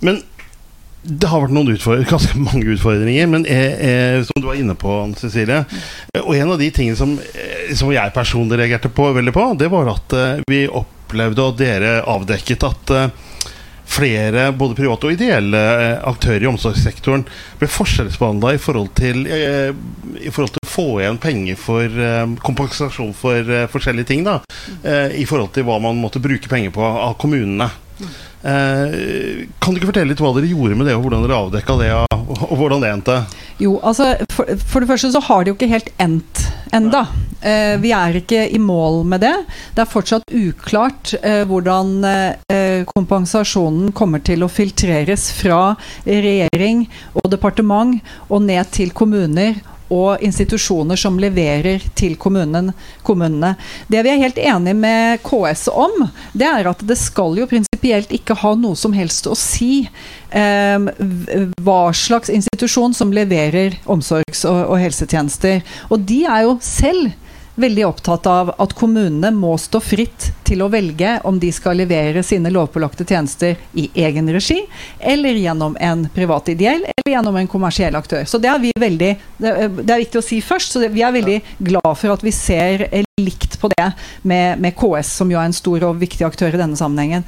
Men 0.06 0.22
det 1.00 1.30
har 1.30 1.40
vært 1.46 1.54
noen 1.56 2.04
ganske 2.10 2.36
mange 2.36 2.74
utfordringer, 2.74 3.28
men 3.32 3.46
jeg, 3.48 3.72
jeg, 3.80 4.26
som 4.28 4.42
du 4.42 4.50
var 4.50 4.58
inne 4.60 4.74
på, 4.76 4.98
Cecilie 5.16 5.62
Og 6.20 6.34
en 6.36 6.52
av 6.52 6.60
de 6.60 6.68
tingene 6.76 6.98
som, 6.98 7.14
eh, 7.16 7.72
som 7.76 7.92
jeg 7.94 8.16
personlig 8.16 8.60
reagerte 8.60 8.92
på, 8.92 9.08
veldig 9.16 9.34
på, 9.36 9.48
det 9.60 9.70
var 9.72 9.94
at 9.94 10.16
vi 10.50 10.66
opplevde, 10.68 11.46
og 11.46 11.56
dere 11.58 12.00
avdekket, 12.04 12.68
at 12.68 12.96
flere 13.90 14.48
både 14.54 14.76
private 14.78 15.08
og 15.08 15.16
ideelle 15.16 15.60
aktører 16.06 16.46
i 16.46 16.50
omsorgssektoren 16.50 17.24
ble 17.60 17.68
forskjellsbehandla 17.70 18.54
i, 18.54 18.62
forhold 18.62 18.92
til, 18.98 19.24
uh, 19.26 19.70
i 20.20 20.30
forhold 20.30 20.54
til 20.54 20.64
å 20.64 20.70
få 20.70 20.88
igjen 21.00 21.20
penger 21.20 21.58
for 21.58 22.00
kompensasjon 22.46 23.12
for 23.18 23.54
forskjellige 23.72 24.12
ting. 24.12 24.22
Da, 24.24 24.38
I 25.10 25.26
forhold 25.26 25.50
til 25.56 25.66
hva 25.66 25.80
man 25.82 25.98
måtte 25.98 26.22
bruke 26.22 26.48
penger 26.48 26.70
på 26.76 26.84
av 26.86 27.16
kommunene. 27.20 27.66
Eh, 28.00 29.46
kan 29.60 29.74
du 29.74 29.80
ikke 29.80 29.90
fortelle 29.90 30.12
litt 30.12 30.22
hva 30.22 30.32
dere 30.36 30.50
gjorde 30.50 30.78
med 30.78 30.88
det, 30.88 30.96
og 30.96 31.04
hvordan 31.04 31.26
dere 31.26 31.40
avdekka 31.44 31.76
det? 31.80 31.90
Og 32.30 32.56
hvordan 32.56 32.84
det 32.84 32.92
endte? 32.94 33.16
Jo, 33.60 33.74
altså 33.84 34.14
for, 34.32 34.48
for, 34.56 34.80
det 34.80 34.88
første 34.88 35.10
så 35.12 35.20
har 35.26 35.44
det 35.44 35.52
jo 35.52 35.58
ikke 35.58 35.72
helt 35.74 35.90
endt 36.00 36.44
enda. 36.76 37.02
Eh, 37.40 37.74
vi 37.82 37.92
er 37.96 38.20
ikke 38.20 38.46
i 38.48 38.60
mål 38.62 39.02
med 39.08 39.24
det. 39.24 39.34
Det 39.76 39.84
er 39.84 39.90
fortsatt 39.90 40.24
uklart 40.32 41.14
eh, 41.20 41.42
hvordan 41.48 41.92
eh, 42.06 42.86
kompensasjonen 42.88 43.90
kommer 43.96 44.22
til 44.24 44.44
å 44.44 44.50
filtreres 44.52 45.30
fra 45.36 45.74
regjering 46.06 46.86
og 47.16 47.28
departement 47.32 47.98
og 48.28 48.46
ned 48.46 48.72
til 48.76 48.94
kommuner 48.96 49.58
og 49.90 50.22
institusjoner 50.24 50.98
som 50.98 51.18
leverer 51.20 51.82
til 51.98 52.16
kommunen, 52.20 52.72
kommunene. 53.06 53.54
Det 53.90 54.02
vi 54.06 54.12
er 54.12 54.22
helt 54.22 54.38
enig 54.40 54.74
med 54.78 55.22
KS 55.26 55.66
om, 55.72 56.06
det 56.32 56.46
er 56.46 56.70
at 56.70 56.84
det 56.86 56.98
skal 56.98 57.38
jo 57.40 57.48
prinsipielt 57.50 58.12
ikke 58.14 58.38
ha 58.42 58.54
noe 58.58 58.78
som 58.78 58.94
helst 58.96 59.26
å 59.26 59.36
si 59.38 59.88
eh, 60.30 60.90
hva 61.60 61.80
slags 61.96 62.30
institusjon 62.32 62.94
som 62.96 63.14
leverer 63.14 63.80
omsorgs- 63.90 64.46
og, 64.48 64.62
og 64.70 64.78
helsetjenester. 64.82 65.64
Og 65.90 66.06
de 66.06 66.22
er 66.28 66.46
jo 66.46 66.56
selv 66.64 67.10
veldig 67.60 67.84
opptatt 67.86 68.26
av 68.30 68.52
at 68.58 68.72
kommunene 68.76 69.30
må 69.34 69.52
stå 69.60 69.80
fritt 69.84 70.30
til 70.46 70.64
å 70.64 70.70
velge 70.72 71.18
om 71.28 71.38
de 71.40 71.50
skal 71.54 71.78
levere 71.78 72.22
sine 72.26 72.50
lovpålagte 72.52 73.06
tjenester 73.06 73.58
i 73.78 73.86
egen 74.02 74.30
regi, 74.32 74.58
eller 74.98 75.38
gjennom 75.38 75.76
en 75.80 76.06
privat 76.14 76.50
ideell, 76.52 76.82
eller 76.82 77.14
gjennom 77.14 77.38
en 77.38 77.50
kommersiell 77.50 77.96
aktør. 77.98 78.24
Så 78.26 78.40
det 78.42 78.50
er 78.50 78.62
vi 78.62 78.72
veldig 78.80 79.12
Det 79.40 79.92
er 79.92 80.02
viktig 80.02 80.20
å 80.20 80.24
si 80.24 80.40
først. 80.44 80.72
så 80.72 80.88
Vi 80.88 81.02
er 81.02 81.12
veldig 81.12 81.38
glad 81.58 81.94
for 81.96 82.12
at 82.12 82.24
vi 82.24 82.32
ser 82.34 82.86
likt 83.20 83.58
på 83.60 83.70
det 83.76 83.92
med, 84.22 84.60
med 84.60 84.74
KS, 84.76 85.14
som 85.20 85.30
jo 85.30 85.38
er 85.38 85.48
en 85.48 85.56
stor 85.56 85.84
og 85.88 86.00
viktig 86.00 86.26
aktør 86.26 86.54
i 86.54 86.60
denne 86.60 86.78
sammenhengen. 86.78 87.24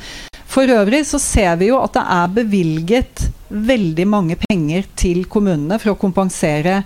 For 0.53 0.69
øvrig 0.69 1.05
så 1.09 1.21
ser 1.23 1.57
vi 1.61 1.71
jo 1.71 1.79
at 1.81 1.95
det 1.97 2.05
er 2.17 2.35
bevilget 2.37 3.29
veldig 3.53 4.07
mange 4.09 4.37
penger 4.41 4.89
til 4.97 5.25
kommunene 5.31 5.79
for 5.81 5.95
å 5.95 6.01
kompensere 6.01 6.83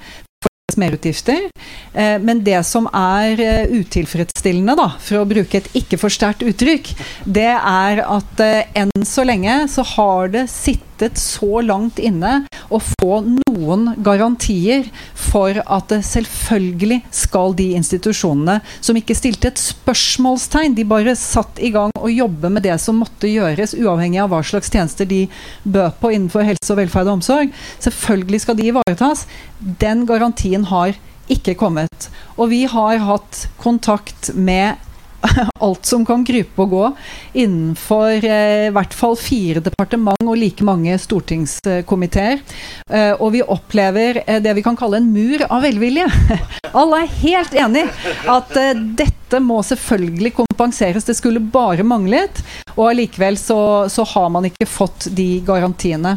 merutgifter. 0.75 1.47
Eh, 1.93 2.19
men 2.19 2.43
det 2.45 2.59
som 2.67 2.89
er 2.91 3.39
eh, 3.39 3.71
utilfredsstillende, 3.71 4.75
da, 4.79 4.89
for 4.99 5.21
å 5.21 5.29
bruke 5.29 5.61
et 5.61 5.69
ikke 5.79 5.99
for 6.01 6.11
sterkt 6.11 6.43
uttrykk, 6.43 6.91
det 7.23 7.53
er 7.55 8.03
at 8.03 8.43
eh, 8.43 8.67
enn 8.83 9.07
så 9.07 9.23
lenge 9.29 9.61
så 9.71 9.87
har 9.95 10.35
det 10.35 10.49
sittet 10.51 10.96
så 11.21 11.61
langt 11.65 11.99
inne 11.99 12.47
å 12.73 12.81
få 12.83 13.21
noen 13.26 13.88
garantier 14.05 14.87
for 15.17 15.59
at 15.62 15.93
selvfølgelig 16.07 17.00
skal 17.15 17.55
de 17.59 17.69
institusjonene 17.79 18.59
som 18.81 18.99
ikke 18.99 19.17
stilte 19.17 19.50
et 19.53 19.61
spørsmålstegn, 19.61 20.76
de 20.76 20.87
bare 20.88 21.17
satt 21.19 21.61
i 21.62 21.73
gang 21.75 21.95
og 21.97 22.12
jobbe 22.12 22.50
med 22.53 22.67
det 22.67 22.79
som 22.83 23.00
måtte 23.03 23.31
gjøres, 23.31 23.76
uavhengig 23.79 24.23
av 24.25 24.33
hva 24.33 24.43
slags 24.47 24.73
tjenester 24.73 25.09
de 25.09 25.26
bød 25.65 26.00
på 26.00 26.12
innenfor 26.15 26.47
helse 26.47 26.73
og 26.73 26.81
velferd 26.81 27.11
og 27.11 27.19
omsorg, 27.19 27.53
selvfølgelig 27.85 28.43
skal 28.45 28.59
de 28.59 28.71
ivaretas. 28.73 29.26
Den 29.61 30.07
garantien 30.09 30.67
har 30.71 30.97
ikke 31.33 31.57
kommet. 31.59 32.09
Og 32.38 32.50
vi 32.53 32.65
har 32.71 33.03
hatt 33.03 33.47
kontakt 33.59 34.31
med 34.35 34.76
alt 35.66 35.87
som 35.87 36.04
kan 36.06 36.25
krype 36.26 36.64
og 36.64 36.73
gå 36.73 36.85
innenfor 37.42 38.25
eh, 38.25 38.66
i 38.68 38.75
hvert 38.75 38.95
fall 38.97 39.16
fire 39.21 39.62
departement 39.64 40.26
og 40.26 40.38
like 40.40 40.64
mange 40.66 40.97
stortingskomiteer. 41.00 42.42
Eh, 42.90 43.12
og 43.14 43.33
vi 43.35 43.42
opplever 43.42 44.23
eh, 44.26 44.40
det 44.45 44.56
vi 44.59 44.64
kan 44.66 44.78
kalle 44.78 45.00
en 45.00 45.11
mur 45.12 45.45
av 45.49 45.64
velvilje. 45.66 46.06
Alle 46.80 47.02
er 47.04 47.18
helt 47.23 47.56
enig 47.56 47.87
at 48.30 48.56
eh, 48.61 48.75
dette 48.76 49.40
må 49.42 49.62
selvfølgelig 49.66 50.35
kompenseres. 50.42 51.06
Det 51.09 51.16
skulle 51.18 51.42
bare 51.42 51.87
manglet. 51.87 52.42
Og 52.76 52.90
allikevel 52.90 53.38
så, 53.40 53.59
så 53.92 54.06
har 54.14 54.33
man 54.33 54.49
ikke 54.49 54.68
fått 54.68 55.11
de 55.16 55.37
garantiene. 55.47 56.16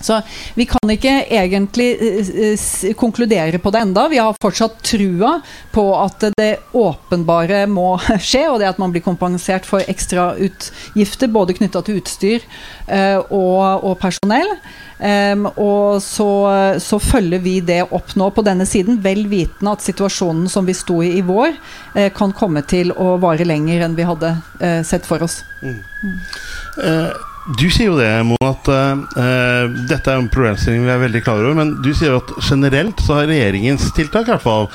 Så 0.00 0.20
vi 0.54 0.64
kan 0.68 0.90
ikke 0.92 1.12
egentlig 1.28 1.88
uh, 2.00 2.92
konkludere 2.96 3.60
på 3.60 3.72
det 3.72 3.84
enda. 3.84 4.08
Vi 4.08 4.20
har 4.20 4.36
fortsatt 4.42 4.80
trua 4.86 5.36
på 5.72 5.84
at 6.00 6.30
det 6.38 6.50
åpenbare 6.76 7.66
må 7.70 7.92
skje, 8.30 8.46
og 8.48 8.60
det 8.60 8.70
at 8.70 8.80
man 8.80 8.94
blir 8.94 9.04
kompensert 9.04 9.68
for 9.68 9.84
ekstrautgifter 9.90 11.32
både 11.32 11.56
knytta 11.58 11.84
til 11.84 12.00
utstyr 12.00 12.46
uh, 12.88 13.20
og, 13.28 13.84
og, 13.84 13.98
personell. 14.00 14.56
Um, 15.00 15.46
og 15.56 16.02
så, 16.04 16.28
så, 16.76 16.98
følger 17.00 17.40
vi 17.40 17.54
det 17.64 17.78
opp 17.88 18.12
nå 18.20 18.26
på 18.36 18.44
denne 18.44 18.66
siden, 18.68 18.98
vel 19.00 19.24
vitende 19.30 19.72
at 19.72 19.84
situasjonen 19.84 20.44
som 20.52 20.68
vi 20.68 20.76
sto 20.76 20.98
i 21.04 21.14
i 21.16 21.24
vår, 21.24 21.56
uh, 21.96 22.08
kan 22.16 22.36
komme 22.36 22.64
til 22.68 22.92
å 22.92 23.14
vare 23.20 23.48
lenger 23.48 23.86
enn 23.86 23.96
vi 23.96 24.08
hadde 24.08 24.36
sett 24.84 25.08
for 25.08 25.24
oss. 25.24 25.40
Mm. 25.64 25.80
Mm. 26.04 27.29
Du 27.48 27.66
sier 27.72 27.88
jo 27.88 27.96
det, 27.96 28.10
Mona, 28.28 28.50
at 28.52 28.68
uh, 28.68 29.76
dette 29.88 30.12
er 30.12 30.20
en 30.20 30.28
problemstilling 30.32 30.84
vi 30.84 30.92
er 30.92 31.00
veldig 31.00 31.22
klar 31.24 31.40
over. 31.40 31.56
Men 31.56 31.74
du 31.80 31.90
sier 31.96 32.18
at 32.18 32.34
generelt 32.44 33.00
så 33.00 33.20
har 33.20 33.30
regjeringens 33.30 33.88
tiltak 33.96 34.28
i 34.28 34.34
hvert 34.34 34.44
fall 34.44 34.68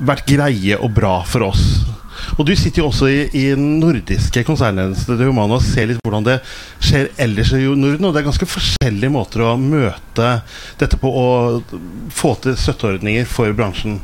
vært 0.00 0.28
greie 0.28 0.78
og 0.80 0.94
bra 0.96 1.18
for 1.28 1.50
oss. 1.50 1.64
Og 2.38 2.44
du 2.48 2.52
sitter 2.56 2.82
jo 2.82 2.88
også 2.88 3.08
i, 3.10 3.20
i 3.36 3.44
den 3.52 3.78
nordiske 3.82 4.42
konsernledelsen 4.48 5.12
til 5.12 5.28
Humana 5.28 5.58
og 5.58 5.64
ser 5.64 5.88
litt 5.90 6.00
hvordan 6.04 6.26
det 6.26 6.38
skjer 6.84 7.10
ellers 7.20 7.52
i 7.56 7.62
Norden. 7.64 8.06
Og 8.08 8.14
det 8.14 8.22
er 8.22 8.28
ganske 8.28 8.48
forskjellige 8.48 9.12
måter 9.12 9.44
å 9.44 9.56
møte 9.60 10.30
dette 10.80 11.00
på 11.00 11.10
og 11.10 11.74
få 12.14 12.34
til 12.44 12.56
støtteordninger 12.60 13.28
for 13.28 13.52
bransjen. 13.56 14.00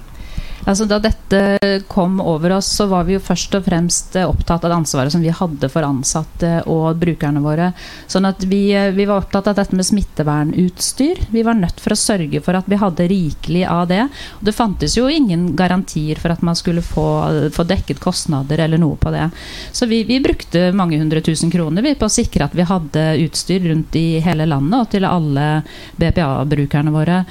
Altså, 0.67 0.85
da 0.91 0.99
dette 0.99 1.83
kom 1.87 2.19
over 2.19 2.57
oss, 2.57 2.67
så 2.75 2.89
var 2.91 3.07
vi 3.07 3.15
jo 3.15 3.23
først 3.23 3.55
og 3.55 3.67
fremst 3.69 4.17
eh, 4.19 4.27
opptatt 4.27 4.65
av 4.65 4.73
det 4.73 4.79
ansvaret 4.81 5.15
som 5.15 5.23
vi 5.23 5.31
hadde 5.31 5.69
for 5.71 5.87
ansatte 5.87 6.51
og 6.67 6.99
brukerne 6.99 7.43
våre. 7.45 7.69
Sånn 8.11 8.27
at 8.27 8.43
vi, 8.51 8.73
eh, 8.75 8.91
vi 8.97 9.07
var 9.07 9.23
opptatt 9.23 9.47
av 9.47 9.55
dette 9.61 9.79
med 9.79 9.87
smittevernutstyr. 9.87 11.29
Vi 11.31 11.45
var 11.47 11.55
nødt 11.61 11.79
for 11.83 11.95
å 11.95 12.01
sørge 12.01 12.41
for 12.43 12.59
at 12.59 12.67
vi 12.67 12.81
hadde 12.83 13.07
rikelig 13.13 13.63
av 13.71 13.85
det. 13.93 14.09
Det 14.43 14.55
fantes 14.57 14.97
jo 14.99 15.07
ingen 15.07 15.53
garantier 15.59 16.19
for 16.19 16.35
at 16.35 16.43
man 16.43 16.59
skulle 16.59 16.83
få, 16.83 17.07
få 17.55 17.67
dekket 17.69 18.03
kostnader 18.03 18.65
eller 18.67 18.83
noe 18.83 18.99
på 18.99 19.13
det. 19.15 19.29
Så 19.71 19.87
vi, 19.87 20.03
vi 20.09 20.19
brukte 20.25 20.73
mange 20.75 20.99
hundre 20.99 21.23
tusen 21.23 21.53
kroner 21.53 21.87
på 21.95 22.09
å 22.09 22.13
sikre 22.13 22.49
at 22.49 22.59
vi 22.59 22.67
hadde 22.67 23.05
utstyr 23.23 23.69
rundt 23.71 23.95
i 23.95 24.19
hele 24.25 24.49
landet 24.51 24.81
og 24.81 24.91
til 24.97 25.07
alle 25.07 25.47
BPA-brukerne 26.01 26.91
våre. 26.91 27.23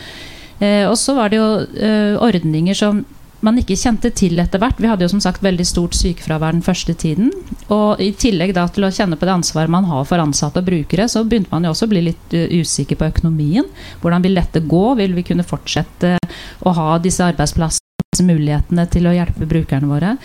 Eh, 0.63 0.87
og 0.87 0.95
så 0.95 1.17
var 1.17 1.31
det 1.31 1.41
jo 1.41 1.49
eh, 1.75 2.15
ordninger 2.23 2.79
som 2.79 3.03
man 3.45 3.59
ikke 3.59 3.77
kjente 3.77 4.11
til 4.15 4.39
etter 4.41 4.61
hvert. 4.61 4.79
Vi 4.81 4.89
hadde 4.89 5.05
jo 5.05 5.11
som 5.11 5.23
sagt 5.23 5.43
veldig 5.45 5.65
stort 5.67 5.97
sykefravær 5.97 6.55
den 6.55 6.65
første 6.65 6.95
tiden. 6.97 7.31
Og 7.73 8.01
i 8.01 8.11
tillegg 8.17 8.55
da 8.57 8.67
til 8.71 8.87
å 8.87 8.91
kjenne 8.93 9.19
på 9.19 9.27
det 9.27 9.35
ansvaret 9.35 9.71
man 9.71 9.87
har 9.89 10.05
for 10.07 10.21
ansatte 10.23 10.63
og 10.63 10.69
brukere, 10.69 11.07
så 11.11 11.25
begynte 11.25 11.53
man 11.53 11.67
jo 11.67 11.73
også 11.75 11.89
å 11.89 11.93
bli 11.93 12.05
litt 12.09 12.37
uh, 12.37 12.45
usikker 12.55 12.99
på 12.99 13.09
økonomien. 13.11 13.67
Hvordan 14.01 14.25
vil 14.25 14.39
dette 14.41 14.63
gå? 14.65 14.85
Vil 15.01 15.17
vi 15.17 15.27
kunne 15.27 15.47
fortsette 15.47 16.17
å 16.65 16.75
ha 16.77 16.93
disse 17.03 17.25
arbeidsplassene? 17.25 17.84
Mulighetene 18.23 18.85
til 18.91 19.09
å 19.09 19.15
hjelpe 19.15 19.47
brukerne 19.49 19.89
våre. 19.89 20.15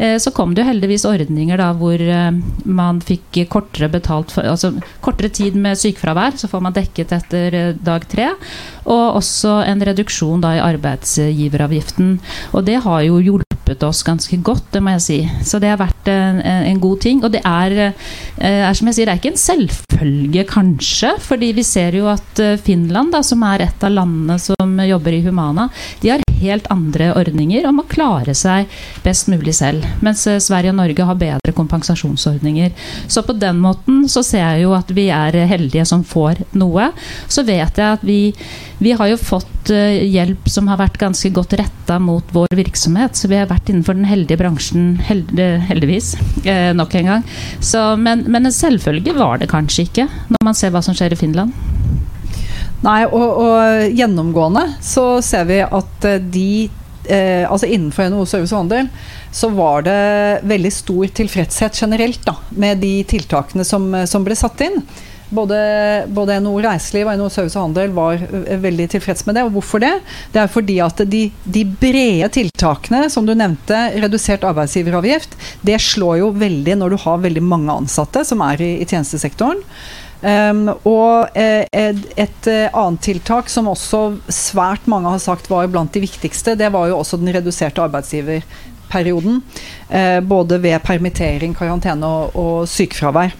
Eh, 0.00 0.16
så 0.18 0.32
kom 0.32 0.54
det 0.54 0.62
jo 0.62 0.70
heldigvis 0.70 1.04
ordninger 1.08 1.60
da 1.60 1.70
hvor 1.76 2.00
eh, 2.00 2.30
man 2.64 3.00
fikk 3.04 3.42
kortere 3.52 3.90
betalt 3.92 4.32
for, 4.32 4.48
altså 4.48 4.72
kortere 5.04 5.32
tid 5.32 5.56
med 5.60 5.80
sykefravær, 5.80 6.36
så 6.40 6.48
får 6.50 6.64
man 6.64 6.76
dekket 6.76 7.12
etter 7.16 7.58
dag 7.76 8.06
tre. 8.08 8.32
Og 8.86 9.20
også 9.20 9.60
en 9.68 9.84
reduksjon 9.90 10.40
da 10.44 10.56
i 10.56 10.64
arbeidsgiveravgiften. 10.64 12.18
Og 12.56 12.66
det 12.68 12.80
har 12.86 13.04
jo 13.06 13.20
hjulpet 13.20 13.49
oss 13.86 14.02
ganske 14.06 14.36
godt, 14.44 14.70
det 14.74 14.82
må 14.82 14.94
jeg 14.96 15.04
si. 15.04 15.18
Så 15.46 15.60
det 15.62 15.70
har 15.72 15.80
vært 15.80 16.08
en, 16.10 16.40
en 16.42 16.80
god 16.82 17.00
ting. 17.04 17.22
Og 17.24 17.32
det 17.34 17.42
er, 17.46 17.76
eh, 17.90 18.62
er, 18.62 18.74
som 18.76 18.90
jeg 18.90 18.98
sier, 18.98 19.10
det 19.10 19.14
er 19.14 19.22
ikke 19.22 19.34
en 19.34 19.44
selvfølge, 19.44 20.46
kanskje. 20.50 21.14
fordi 21.20 21.52
vi 21.56 21.66
ser 21.66 21.96
jo 21.98 22.08
at 22.10 22.42
eh, 22.42 22.58
Finland, 22.60 23.12
da, 23.14 23.22
som 23.26 23.42
er 23.46 23.66
et 23.68 23.86
av 23.86 23.94
landene 23.94 24.38
som 24.42 24.80
jobber 24.86 25.16
i 25.16 25.22
Humana, 25.26 25.68
de 26.02 26.12
har 26.12 26.26
helt 26.40 26.70
andre 26.72 27.10
ordninger 27.18 27.66
om 27.68 27.82
å 27.82 27.88
klare 27.88 28.34
seg 28.36 28.70
best 29.04 29.28
mulig 29.32 29.54
selv. 29.58 29.84
Mens 30.04 30.26
eh, 30.26 30.40
Sverige 30.42 30.72
og 30.74 30.80
Norge 30.80 31.06
har 31.06 31.20
bedre 31.20 31.54
kompensasjonsordninger. 31.56 32.72
Så 33.08 33.24
på 33.26 33.36
den 33.36 33.60
måten 33.62 34.06
så 34.08 34.24
ser 34.26 34.46
jeg 34.46 34.66
jo 34.66 34.74
at 34.76 34.90
vi 34.96 35.08
er 35.14 35.36
heldige 35.50 35.86
som 35.88 36.04
får 36.06 36.44
noe. 36.58 36.90
Så 37.28 37.44
vet 37.48 37.78
jeg 37.78 37.98
at 37.98 38.06
vi 38.06 38.20
vi 38.80 38.94
har 38.96 39.10
jo 39.10 39.18
fått 39.20 39.70
uh, 39.70 40.00
hjelp 40.00 40.48
som 40.48 40.68
har 40.72 40.80
vært 40.80 40.98
ganske 41.00 41.30
godt 41.36 41.54
retta 41.60 41.98
mot 42.00 42.24
vår 42.32 42.54
virksomhet. 42.56 43.18
Så 43.18 43.28
vi 43.28 43.36
har 43.36 43.50
vært 43.50 43.68
innenfor 43.68 43.98
den 43.98 44.08
heldige 44.08 44.40
bransjen, 44.40 44.94
held, 45.04 45.34
heldigvis, 45.68 46.14
eh, 46.44 46.70
nok 46.76 46.96
en 46.96 47.10
gang. 47.12 47.26
Så, 47.60 47.82
men, 48.00 48.24
men 48.32 48.48
en 48.48 48.56
selvfølge 48.56 49.14
var 49.18 49.42
det 49.42 49.50
kanskje 49.52 49.84
ikke, 49.88 50.08
når 50.32 50.48
man 50.48 50.56
ser 50.56 50.72
hva 50.72 50.82
som 50.84 50.96
skjer 50.96 51.12
i 51.12 51.20
Finland. 51.20 51.52
Nei, 52.80 53.02
og, 53.04 53.26
og 53.44 53.90
gjennomgående 53.92 54.64
så 54.80 55.04
ser 55.24 55.44
vi 55.50 55.60
at 55.66 56.06
eh, 56.08 56.22
de 56.32 56.52
eh, 57.12 57.44
altså 57.44 57.68
innenfor 57.68 58.08
NHO 58.08 58.24
Service 58.24 58.54
og 58.54 58.62
Handel 58.62 58.88
så 59.36 59.50
var 59.52 59.84
det 59.86 60.00
veldig 60.48 60.72
stor 60.72 61.12
tilfredshet 61.20 61.76
generelt 61.82 62.24
da, 62.24 62.38
med 62.56 62.80
de 62.82 62.94
tiltakene 63.08 63.66
som, 63.68 63.92
som 64.08 64.24
ble 64.24 64.38
satt 64.38 64.64
inn. 64.64 64.80
Både, 65.30 65.58
både 66.10 66.40
NHO 66.42 66.56
Reiseliv 66.64 67.06
og 67.06 67.18
NHO 67.20 67.30
Service 67.30 67.58
og 67.58 67.68
Handel 67.68 67.94
var 67.94 68.18
eh, 68.18 68.58
veldig 68.60 68.88
tilfreds 68.96 69.24
med 69.28 69.38
det. 69.38 69.46
Og 69.46 69.54
hvorfor 69.54 69.82
det? 69.82 69.92
Det 70.34 70.42
er 70.42 70.50
fordi 70.50 70.80
at 70.82 71.02
de, 71.06 71.22
de 71.44 71.64
brede 71.80 72.30
tiltakene, 72.34 73.04
som 73.12 73.26
du 73.28 73.36
nevnte, 73.38 73.78
redusert 74.02 74.46
arbeidsgiveravgift, 74.48 75.38
det 75.66 75.78
slår 75.82 76.20
jo 76.24 76.30
veldig 76.40 76.78
når 76.80 76.94
du 76.94 77.00
har 77.04 77.24
veldig 77.24 77.44
mange 77.46 77.80
ansatte 77.82 78.24
som 78.26 78.42
er 78.46 78.62
i, 78.64 78.72
i 78.82 78.88
tjenestesektoren. 78.88 79.62
Um, 80.20 80.66
og 80.84 81.32
eh, 81.32 81.64
et, 81.72 82.00
et, 82.20 82.48
eh, 82.50 82.66
annet 82.76 83.00
tiltak 83.06 83.48
som 83.48 83.70
også 83.70 84.18
svært 84.28 84.84
mange 84.90 85.08
har 85.14 85.22
sagt 85.22 85.48
var 85.48 85.70
blant 85.72 85.94
de 85.96 86.02
viktigste, 86.04 86.58
det 86.60 86.68
var 86.74 86.90
jo 86.90 86.98
også 86.98 87.16
den 87.22 87.32
reduserte 87.32 87.80
arbeidsgiverperioden. 87.86 89.40
Eh, 89.88 90.18
både 90.20 90.60
ved 90.60 90.82
permittering, 90.84 91.56
karantene 91.56 92.10
og, 92.10 92.36
og 92.36 92.68
sykefravær. 92.68 93.32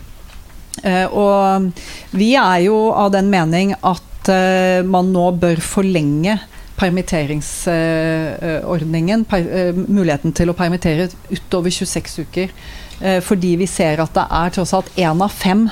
Eh, 0.82 1.06
og 1.12 1.70
vi 2.16 2.34
er 2.38 2.58
jo 2.64 2.92
av 2.96 3.10
den 3.14 3.30
mening 3.32 3.74
at 3.76 4.28
eh, 4.32 4.82
man 4.86 5.12
nå 5.14 5.30
bør 5.40 5.56
forlenge 5.64 6.38
permitteringsordningen, 6.80 9.24
eh, 9.36 9.74
muligheten 9.84 10.32
til 10.36 10.48
å 10.48 10.56
permittere 10.56 11.08
utover 11.28 11.70
26 11.70 12.18
uker. 12.24 12.48
fordi 13.24 13.56
vi 13.56 13.64
ser 13.64 13.96
at 14.02 14.12
det 14.12 14.26
er 14.28 14.50
tross 14.52 14.74
alt 14.76 14.92
én 15.00 15.22
av 15.24 15.32
fem 15.32 15.70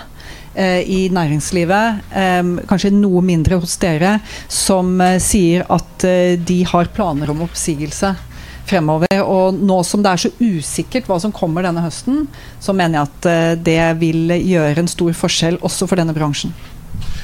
i 0.57 1.13
næringslivet, 1.13 2.01
kanskje 2.71 2.91
noe 2.91 3.21
mindre 3.21 3.61
hos 3.61 3.77
dere, 3.77 4.21
som 4.49 4.97
sier 5.21 5.61
at 5.69 6.07
de 6.49 6.65
har 6.71 6.89
planer 6.97 7.29
om 7.29 7.43
oppsigelse 7.45 8.17
fremover. 8.69 9.21
Og 9.25 9.57
nå 9.57 9.81
som 9.87 10.05
det 10.05 10.13
er 10.13 10.25
så 10.25 10.33
usikkert 10.39 11.09
hva 11.09 11.19
som 11.23 11.35
kommer 11.35 11.67
denne 11.67 11.85
høsten, 11.85 12.27
så 12.61 12.75
mener 12.77 13.01
jeg 13.01 13.11
at 13.11 13.31
eh, 13.33 13.53
det 13.71 13.83
vil 14.03 14.35
gjøre 14.37 14.85
en 14.85 14.91
stor 14.91 15.17
forskjell 15.25 15.61
også 15.65 15.89
for 15.91 16.01
denne 16.01 16.17
bransjen. 16.17 16.55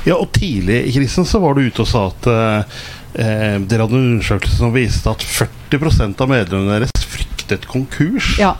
Ja, 0.05 0.19
og 0.19 0.29
Tidlig 0.37 0.83
i 0.89 0.93
krisen 0.93 1.27
så 1.29 1.41
var 1.41 1.57
du 1.57 1.65
ute 1.65 1.85
og 1.85 1.89
sa 1.89 2.07
at 2.11 2.29
eh, 2.31 2.77
eh 3.15 3.57
dere 3.65 3.87
hadde 3.87 3.97
en 3.97 4.13
undersøkelse 4.17 4.59
som 4.59 4.75
viste 4.75 5.11
at 5.11 5.25
40% 5.25 6.21
av 6.21 6.31
medlemmene 6.31 6.79
deres 6.81 7.09
fryktet 7.09 7.69
konkurs. 7.71 8.35
Ja. 8.41 8.57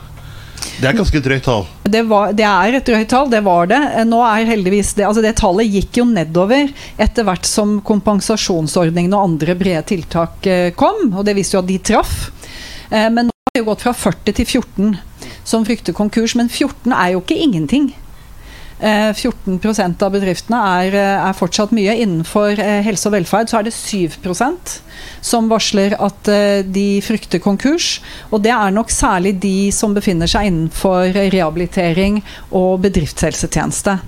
Det 0.81 0.89
er 0.89 0.97
ganske 0.97 1.21
drøyt 1.23 1.45
tall. 1.47 1.67
Det, 1.83 2.03
var, 2.09 2.33
det, 2.35 2.47
er 2.49 2.79
et 2.79 2.87
drøyt 2.87 3.11
tall, 3.11 3.29
det 3.31 3.41
var 3.47 3.69
det. 3.71 3.81
Nå 4.09 4.21
er 4.27 4.49
heldigvis 4.49 4.95
det, 4.99 5.07
altså 5.07 5.23
det 5.25 5.37
tallet 5.39 5.71
gikk 5.71 6.01
jo 6.01 6.07
nedover 6.09 6.73
etter 7.01 7.27
hvert 7.27 7.47
som 7.47 7.77
kompensasjonsordningene 7.87 9.19
og 9.19 9.31
andre 9.31 9.55
brede 9.59 9.85
tiltak 9.93 10.49
eh, 10.51 10.71
kom. 10.77 11.13
Og 11.13 11.23
det 11.27 11.37
viste 11.39 11.59
jo 11.59 11.63
at 11.63 11.71
de 11.71 11.79
traff. 11.93 12.17
Eh, 12.95 13.11
men 13.11 13.29
nå 13.29 13.35
har 13.35 13.59
det 13.59 13.67
gått 13.67 13.85
fra 13.85 13.97
40 13.97 14.39
til 14.39 14.47
14 14.47 14.97
som 15.45 15.67
frykter 15.67 15.97
konkurs. 15.97 16.37
Men 16.39 16.49
14 16.49 16.95
er 16.95 17.15
jo 17.15 17.25
ikke 17.25 17.43
ingenting. 17.49 17.93
14 18.85 19.55
eh, 19.63 19.93
av 20.03 20.11
bedriftene 20.13 20.59
er, 20.59 20.95
eh, 20.99 21.27
er, 21.29 21.37
fortsatt 21.39 21.73
mye. 21.73 21.95
Innenfor 22.03 22.59
helse 22.85 23.09
og 23.09 23.15
velferd 23.15 23.49
så 23.49 23.61
er 23.61 23.69
det 23.69 23.73
7% 23.73 24.75
som 25.25 25.47
varsler 25.49 25.95
at 26.03 26.29
de 26.75 26.89
frykter 27.03 27.41
konkurs. 27.43 28.01
Og 28.31 28.43
det 28.45 28.53
er 28.53 28.75
nok 28.75 28.91
særlig 28.93 29.37
de 29.41 29.71
som 29.73 29.95
befinner 29.95 30.31
seg 30.31 30.51
innenfor 30.51 31.15
rehabilitering 31.15 32.21
og 32.51 32.83
bedriftshelsetjeneste. 32.85 33.99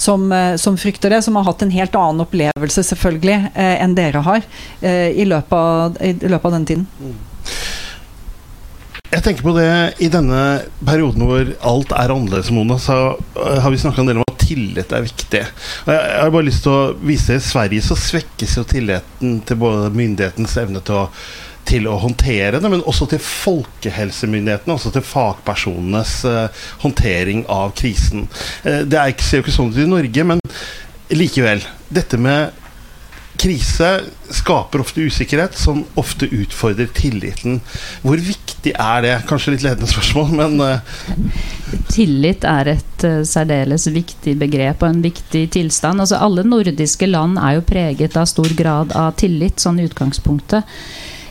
Som, 0.00 0.30
som 0.56 0.78
frykter 0.80 1.12
det, 1.12 1.24
som 1.26 1.36
har 1.36 1.44
hatt 1.44 1.60
en 1.62 1.74
helt 1.74 1.96
annen 1.98 2.24
opplevelse 2.24 2.86
selvfølgelig 2.88 3.50
enn 3.52 3.96
dere 3.98 4.22
har 4.24 4.46
i 4.80 5.26
løpet 5.28 5.58
av, 5.58 5.98
i 6.00 6.14
løpet 6.16 6.48
av 6.48 6.56
den 6.56 6.70
tiden. 6.70 7.29
Jeg 9.10 9.24
tenker 9.26 9.42
på 9.42 9.52
det 9.56 9.70
i 10.06 10.08
denne 10.12 10.40
perioden 10.86 11.24
hvor 11.26 11.48
alt 11.66 11.94
er 11.98 12.12
annerledes, 12.14 12.52
Mona, 12.54 12.76
så 12.78 12.98
uh, 13.18 13.56
har 13.58 13.72
vi 13.72 13.80
snakka 13.82 14.04
en 14.04 14.10
del 14.10 14.20
om 14.20 14.26
at 14.28 14.44
tillit 14.44 14.92
er 14.94 15.02
viktig. 15.02 15.40
Jeg, 15.42 15.96
har 16.22 16.30
bare 16.30 16.46
lyst 16.46 16.62
til 16.62 16.74
å 16.74 16.92
vise 17.02 17.38
I 17.38 17.42
Sverige 17.42 17.82
så 17.82 17.98
svekkes 17.98 18.54
jo 18.60 18.66
tilliten 18.70 19.40
til 19.46 19.58
både 19.58 19.90
myndighetens 19.94 20.54
evne 20.62 20.82
til 20.86 21.02
å 21.02 21.06
til 21.70 21.84
å 21.86 21.98
håndtere 22.02 22.58
det, 22.58 22.66
men 22.72 22.80
også 22.88 23.06
til 23.12 23.20
folkehelsemyndighetene, 23.22 24.74
også 24.74 24.90
til 24.94 25.04
fagpersonenes 25.06 26.14
uh, 26.26 26.64
håndtering 26.82 27.44
av 27.52 27.74
krisen. 27.78 28.24
Uh, 28.64 28.80
det 28.88 28.98
er 28.98 29.12
ikke, 29.12 29.26
ser 29.26 29.38
jo 29.38 29.44
ikke 29.44 29.54
sånn 29.54 29.70
ut 29.70 29.78
i 29.84 29.86
Norge, 29.86 30.24
men 30.32 30.42
likevel. 31.14 31.62
Dette 31.92 32.18
med 32.18 32.59
krise 33.40 33.88
skaper 34.30 34.82
ofte 34.84 35.06
usikkerhet, 35.08 35.56
som 35.58 35.82
ofte 36.00 36.28
utfordrer 36.28 36.90
tilliten. 36.94 37.60
Hvor 38.04 38.20
viktig 38.20 38.74
er 38.74 39.04
det? 39.04 39.14
Kanskje 39.28 39.54
litt 39.54 39.64
ledende 39.64 39.88
spørsmål, 39.90 40.34
men 40.36 40.60
uh... 40.60 40.98
Tillit 41.90 42.44
er 42.46 42.74
et 42.74 43.06
uh, 43.06 43.22
særdeles 43.26 43.88
viktig 43.94 44.36
begrep 44.40 44.84
og 44.84 44.90
en 44.90 45.04
viktig 45.04 45.46
tilstand. 45.56 46.04
Altså, 46.04 46.20
alle 46.20 46.44
nordiske 46.46 47.08
land 47.08 47.40
er 47.40 47.58
jo 47.58 47.66
preget 47.66 48.18
av 48.20 48.28
stor 48.30 48.52
grad 48.58 48.92
av 48.96 49.16
tillit, 49.20 49.58
sånn 49.62 49.80
i 49.80 49.88
utgangspunktet. 49.88 50.68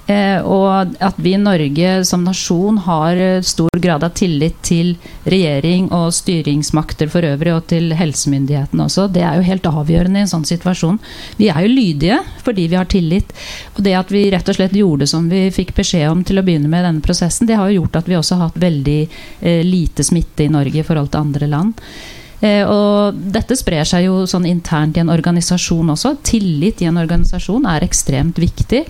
Eh, 0.09 0.41
og 0.41 0.95
at 1.05 1.17
vi 1.21 1.35
i 1.35 1.39
Norge 1.41 1.89
som 2.07 2.23
nasjon 2.25 2.79
har 2.87 3.19
eh, 3.21 3.43
stor 3.45 3.77
grad 3.77 4.01
av 4.05 4.15
tillit 4.17 4.57
til 4.65 4.95
regjering 5.29 5.91
og 5.93 6.09
styringsmakter 6.17 7.11
for 7.13 7.27
øvrig, 7.27 7.53
og 7.53 7.67
til 7.69 7.93
helsemyndighetene 7.93 8.87
også, 8.87 9.05
det 9.13 9.21
er 9.21 9.37
jo 9.37 9.45
helt 9.45 9.69
avgjørende 9.69 10.23
i 10.23 10.25
en 10.25 10.31
sånn 10.31 10.47
situasjon. 10.49 10.97
Vi 11.37 11.51
er 11.53 11.61
jo 11.61 11.75
lydige 11.75 12.19
fordi 12.41 12.65
vi 12.71 12.79
har 12.79 12.89
tillit. 12.89 13.35
Og 13.75 13.83
det 13.85 13.93
at 13.99 14.13
vi 14.13 14.25
rett 14.33 14.49
og 14.49 14.57
slett 14.57 14.77
gjorde 14.79 15.09
som 15.09 15.29
vi 15.29 15.45
fikk 15.53 15.75
beskjed 15.77 16.09
om 16.09 16.25
til 16.25 16.41
å 16.41 16.45
begynne 16.47 16.71
med 16.71 16.87
denne 16.87 17.05
prosessen, 17.05 17.45
det 17.45 17.59
har 17.59 17.69
jo 17.69 17.83
gjort 17.83 18.01
at 18.01 18.09
vi 18.09 18.17
også 18.17 18.39
har 18.39 18.49
hatt 18.49 18.61
veldig 18.65 18.99
eh, 19.05 19.61
lite 19.67 20.05
smitte 20.07 20.47
i 20.47 20.53
Norge 20.53 20.81
i 20.81 20.87
forhold 20.87 21.13
til 21.13 21.27
andre 21.27 21.51
land. 21.51 21.91
Og 22.39 23.17
dette 23.35 23.51
sprer 23.59 23.83
seg 23.83 24.05
jo 24.05 24.21
sånn 24.23 24.45
internt 24.47 24.95
i 24.95 25.01
en 25.01 25.09
organisasjon 25.11 25.91
også. 25.91 26.13
Tillit 26.23 26.79
i 26.79 26.87
en 26.87 26.95
organisasjon 27.01 27.65
er 27.67 27.83
ekstremt 27.83 28.39
viktig. 28.39 28.85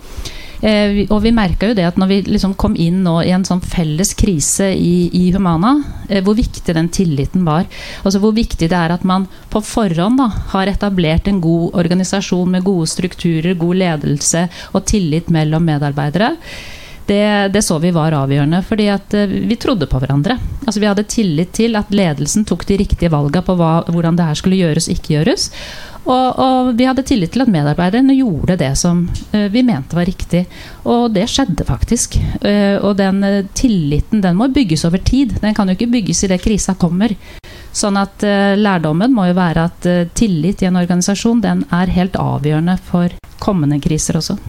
Eh, 0.60 1.06
og 1.08 1.22
vi 1.24 1.32
merka 1.32 1.70
jo 1.70 1.75
det 1.78 1.86
at 1.88 2.00
når 2.00 2.10
vi 2.12 2.18
liksom 2.34 2.56
kom 2.60 2.75
inn 2.75 3.00
nå 3.06 3.20
i 3.24 3.32
en 3.32 3.46
sånn 3.48 3.62
felles 3.63 4.12
krise 4.20 4.68
i, 4.75 5.08
i 5.16 5.30
Humana, 5.32 5.78
eh, 6.10 6.24
hvor 6.25 6.36
viktig 6.36 6.75
den 6.75 6.89
tilliten 6.92 7.46
var. 7.48 7.68
Altså 8.04 8.20
hvor 8.24 8.36
viktig 8.36 8.68
det 8.68 8.75
er 8.75 8.96
at 8.96 9.06
man 9.08 9.30
på 9.54 9.63
forhånd 9.63 10.20
da, 10.20 10.28
har 10.56 10.72
etablert 10.72 11.30
en 11.32 11.39
god 11.44 11.78
organisasjon 11.80 12.58
med 12.58 12.68
gode 12.68 12.89
strukturer, 12.92 13.56
god 13.60 13.80
ledelse 13.84 14.48
og 14.74 14.86
tillit 14.89 15.32
mellom 15.32 15.63
medarbeidere. 15.70 16.36
Det, 17.10 17.48
det, 17.48 17.62
så 17.62 17.80
vi 17.82 17.89
var 17.92 18.13
avgjørende, 18.13 18.62
fordi 18.62 18.86
at 18.94 19.13
uh, 19.18 19.32
vi 19.50 19.58
trodde 19.58 19.88
på 19.89 19.98
hverandre. 19.98 20.36
Altså 20.62 20.78
Vi 20.78 20.86
hadde 20.86 21.08
tillit 21.10 21.56
til 21.58 21.78
at 21.80 21.89
ledelsen 21.89 22.46
tok 22.46 22.68
de 22.70 22.78
riktige 22.84 23.10
valgene 23.10 23.42
på 23.46 23.56
hva, 23.58 23.80
hvordan 23.89 24.20
det 24.20 24.28
her 24.28 24.38
skulle 24.38 24.60
gjøres 24.60 24.86
og 24.86 24.94
ikke 24.94 25.16
gjøres. 25.16 25.48
Og, 26.04 26.38
og, 26.39 26.70
vi 26.78 26.86
hadde 26.86 27.04
tillit 27.06 27.34
til 27.34 27.44
at 27.44 27.50
medarbeiderne 27.51 28.13
gjorde 28.13 28.60
det 28.62 28.70
som 28.78 29.01
uh, 29.10 29.48
vi 29.50 29.63
mente 29.66 29.98
var 29.98 30.06
riktig. 30.06 30.44
Og 30.86 31.08
det 31.16 31.25
skjedde 31.34 31.66
faktisk. 31.66 32.20
Uh, 32.46 32.78
og 32.78 32.94
den 33.01 33.25
tilliten 33.58 34.22
den 34.22 34.38
må 34.38 34.51
bygges 34.54 34.86
over 34.86 35.01
tid. 35.01 35.34
Den 35.42 35.58
kan 35.58 35.66
jo 35.66 35.78
ikke 35.80 35.89
bygges 35.98 36.22
idet 36.30 36.44
krisa 36.46 36.78
kommer. 36.78 37.16
Sånn 37.74 37.98
at 38.01 38.24
lærdommen 38.58 39.13
må 39.13 39.28
jo 39.30 39.36
være 39.38 39.68
at 39.70 39.86
tillit 40.18 40.63
i 40.63 40.68
en 40.72 40.80
organisasjon 40.80 41.44
den 41.44 41.62
er 41.70 41.94
helt 41.94 42.18
avgjørende 42.18 42.80
for 42.89 43.13
kommende 43.39 43.78
kriser 43.82 44.18
også. 44.18 44.39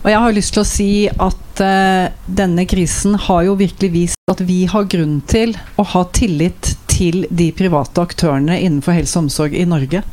Og 0.00 0.08
jeg 0.08 0.20
har 0.24 0.32
lyst 0.32 0.54
til 0.56 0.62
å 0.62 0.68
si 0.68 0.90
at 1.12 1.60
uh, 1.60 2.08
denne 2.24 2.64
krisen 2.68 3.18
har 3.28 3.44
jo 3.44 3.56
virkelig 3.60 3.90
vist 3.92 4.32
at 4.32 4.40
vi 4.48 4.62
har 4.70 4.88
grunn 4.88 5.18
til 5.28 5.52
å 5.76 5.84
ha 5.92 6.06
tillit 6.16 6.72
til 7.00 7.24
de 7.30 7.50
private 7.56 8.04
aktørene 8.04 8.60
innenfor 8.60 8.98
helse 8.98 9.16
og 9.18 9.26
omsorg 9.26 9.56
i 9.56 9.66
Norge. 9.68 10.04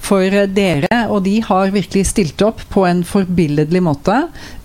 For 0.00 0.32
dere 0.50 0.88
og 1.12 1.24
de 1.26 1.36
har 1.44 1.72
virkelig 1.74 2.06
stilt 2.08 2.40
opp 2.42 2.62
på 2.72 2.86
en 2.88 3.02
forbilledlig 3.06 3.82
måte, 3.84 4.16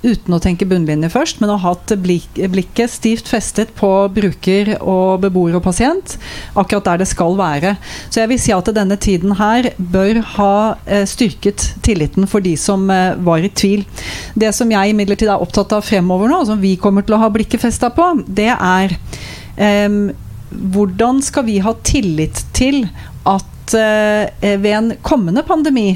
uten 0.06 0.36
å 0.36 0.40
tenke 0.42 0.68
bunnlinje 0.70 1.10
først, 1.12 1.42
men 1.42 1.52
har 1.52 1.62
hatt 1.64 1.92
blik 2.02 2.40
blikket 2.54 2.94
stivt 2.94 3.30
festet 3.30 3.74
på 3.78 3.90
bruker 4.16 4.76
og 4.80 5.26
beboer 5.26 5.58
og 5.60 5.66
pasient, 5.66 6.16
akkurat 6.56 6.88
der 6.88 7.04
det 7.04 7.10
skal 7.12 7.36
være. 7.40 7.76
Så 8.10 8.22
jeg 8.22 8.32
vil 8.32 8.42
si 8.42 8.56
at 8.56 8.72
denne 8.78 8.98
tiden 9.02 9.36
her 9.40 9.72
bør 9.78 10.22
ha 10.38 10.56
eh, 10.86 11.06
styrket 11.10 11.72
tilliten 11.86 12.30
for 12.32 12.46
de 12.46 12.56
som 12.60 12.88
eh, 12.94 13.18
var 13.26 13.44
i 13.44 13.52
tvil. 13.52 13.86
Det 14.40 14.54
som 14.56 14.72
jeg 14.72 14.94
imidlertid 14.94 15.32
er 15.32 15.42
opptatt 15.42 15.76
av 15.76 15.86
fremover 15.86 16.32
nå, 16.32 16.44
som 16.48 16.62
vi 16.62 16.78
kommer 16.82 17.06
til 17.06 17.18
å 17.18 17.24
ha 17.26 17.32
blikket 17.34 17.66
festa 17.66 17.92
på, 17.94 18.14
det 18.26 18.54
er 18.56 18.96
eh, 19.58 20.16
hvordan 20.60 21.22
skal 21.24 21.46
vi 21.48 21.60
ha 21.64 21.74
tillit 21.86 22.46
til 22.56 22.84
at 23.26 23.74
eh, 23.74 24.58
ved 24.62 24.72
en 24.72 24.92
kommende 25.06 25.44
pandemi 25.48 25.96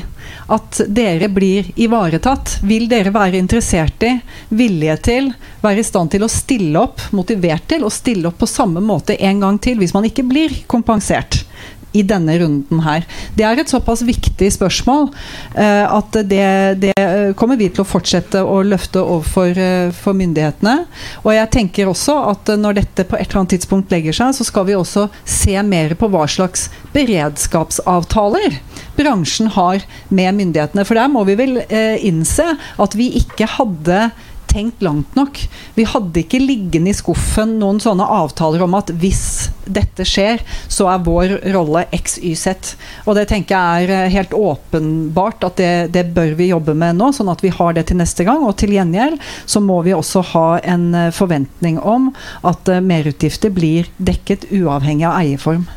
at 0.50 0.82
dere 0.88 1.30
blir 1.34 1.70
ivaretatt? 1.80 2.60
Vil 2.66 2.88
dere 2.92 3.14
være 3.14 3.40
interessert 3.40 4.04
i, 4.06 4.16
villige 4.50 4.98
til, 5.10 5.32
være 5.62 5.84
i 5.84 5.88
stand 5.88 6.14
til 6.14 6.26
å 6.26 6.32
stille 6.32 6.82
opp, 6.82 7.04
motivert 7.16 7.68
til 7.70 7.86
å 7.86 7.94
stille 7.94 8.30
opp 8.32 8.40
på 8.42 8.50
samme 8.50 8.84
måte 8.84 9.18
en 9.20 9.46
gang 9.46 9.60
til 9.62 9.80
hvis 9.82 9.96
man 9.96 10.08
ikke 10.10 10.28
blir 10.28 10.62
kompensert? 10.68 11.44
I 11.92 12.04
denne 12.06 12.36
runden 12.42 12.82
her. 12.86 13.06
Det 13.38 13.46
er 13.46 13.60
et 13.60 13.72
såpass 13.72 14.04
viktig 14.06 14.50
spørsmål 14.54 15.10
uh, 15.10 15.86
at 16.00 16.20
det, 16.30 16.46
det, 16.84 16.94
kommer 17.40 17.60
vi 17.60 17.70
til 17.74 17.84
å 17.84 17.88
fortsette 17.88 18.44
å 18.46 18.60
løfte 18.66 19.02
overfor 19.02 19.58
uh, 19.58 20.12
myndighetene. 20.20 20.76
Og 21.24 21.32
jeg 21.36 21.52
tenker 21.56 21.90
også 21.90 22.18
at 22.32 22.54
når 22.60 22.82
dette 22.82 23.08
på 23.10 23.18
et 23.18 23.28
eller 23.28 23.44
annet 23.44 23.56
tidspunkt 23.58 23.94
legger 23.94 24.16
seg, 24.16 24.36
så 24.38 24.48
skal 24.48 24.68
vi 24.70 24.78
også 24.78 25.08
se 25.26 25.58
mer 25.66 25.96
på 26.00 26.10
hva 26.12 26.26
slags 26.30 26.68
beredskapsavtaler 26.94 28.60
bransjen 29.00 29.50
har 29.56 29.84
med 30.14 30.36
myndighetene. 30.40 30.86
For 30.86 31.00
der 31.00 31.12
må 31.12 31.24
vi 31.28 31.38
vel 31.40 31.62
innse 32.06 32.52
at 32.82 32.98
vi 32.98 33.12
ikke 33.22 33.48
hadde 33.58 34.10
tenkt 34.50 34.82
langt 34.84 35.16
nok. 35.18 35.40
Vi 35.76 35.86
hadde 35.88 36.24
ikke 36.24 36.42
liggende 36.42 36.92
i 36.92 36.98
skuffen 36.98 37.58
noen 37.62 37.80
sånne 37.84 38.06
avtaler 38.20 38.64
om 38.66 38.76
at 38.80 38.92
hvis 39.02 39.50
dette 39.70 40.06
skjer, 40.08 40.42
så 40.72 40.90
er 40.92 41.04
vår 41.06 41.36
rolle 41.54 41.86
XYZ. 41.94 42.76
Og 43.06 43.18
det 43.18 43.28
tenker 43.30 43.56
jeg 43.56 43.90
er 43.90 43.96
eh, 43.96 44.14
helt 44.14 44.34
åpenbart 44.36 45.46
at 45.48 45.60
det, 45.62 45.72
det, 45.96 46.08
bør 46.16 46.34
vi 46.40 46.50
jobbe 46.50 46.76
med 46.78 46.98
nå, 46.98 47.12
sånn 47.16 47.32
at 47.32 47.44
vi 47.46 47.54
har 47.54 47.78
det 47.78 47.88
til 47.90 48.00
neste 48.02 48.26
gang. 48.28 48.44
Og 48.48 48.58
til 48.60 48.74
gjengjeld 48.76 49.20
så 49.46 49.62
må 49.64 49.82
vi 49.86 49.96
også 49.96 50.26
ha 50.34 50.48
en 50.76 50.90
eh, 50.98 51.12
forventning 51.16 51.80
om 51.80 52.10
at 52.48 52.70
uh, 52.72 52.80
merutgifter 52.84 53.52
blir 53.54 53.90
dekket 53.98 54.50
uavhengig 54.56 55.08
av 55.08 55.20
eierform. 55.22 55.68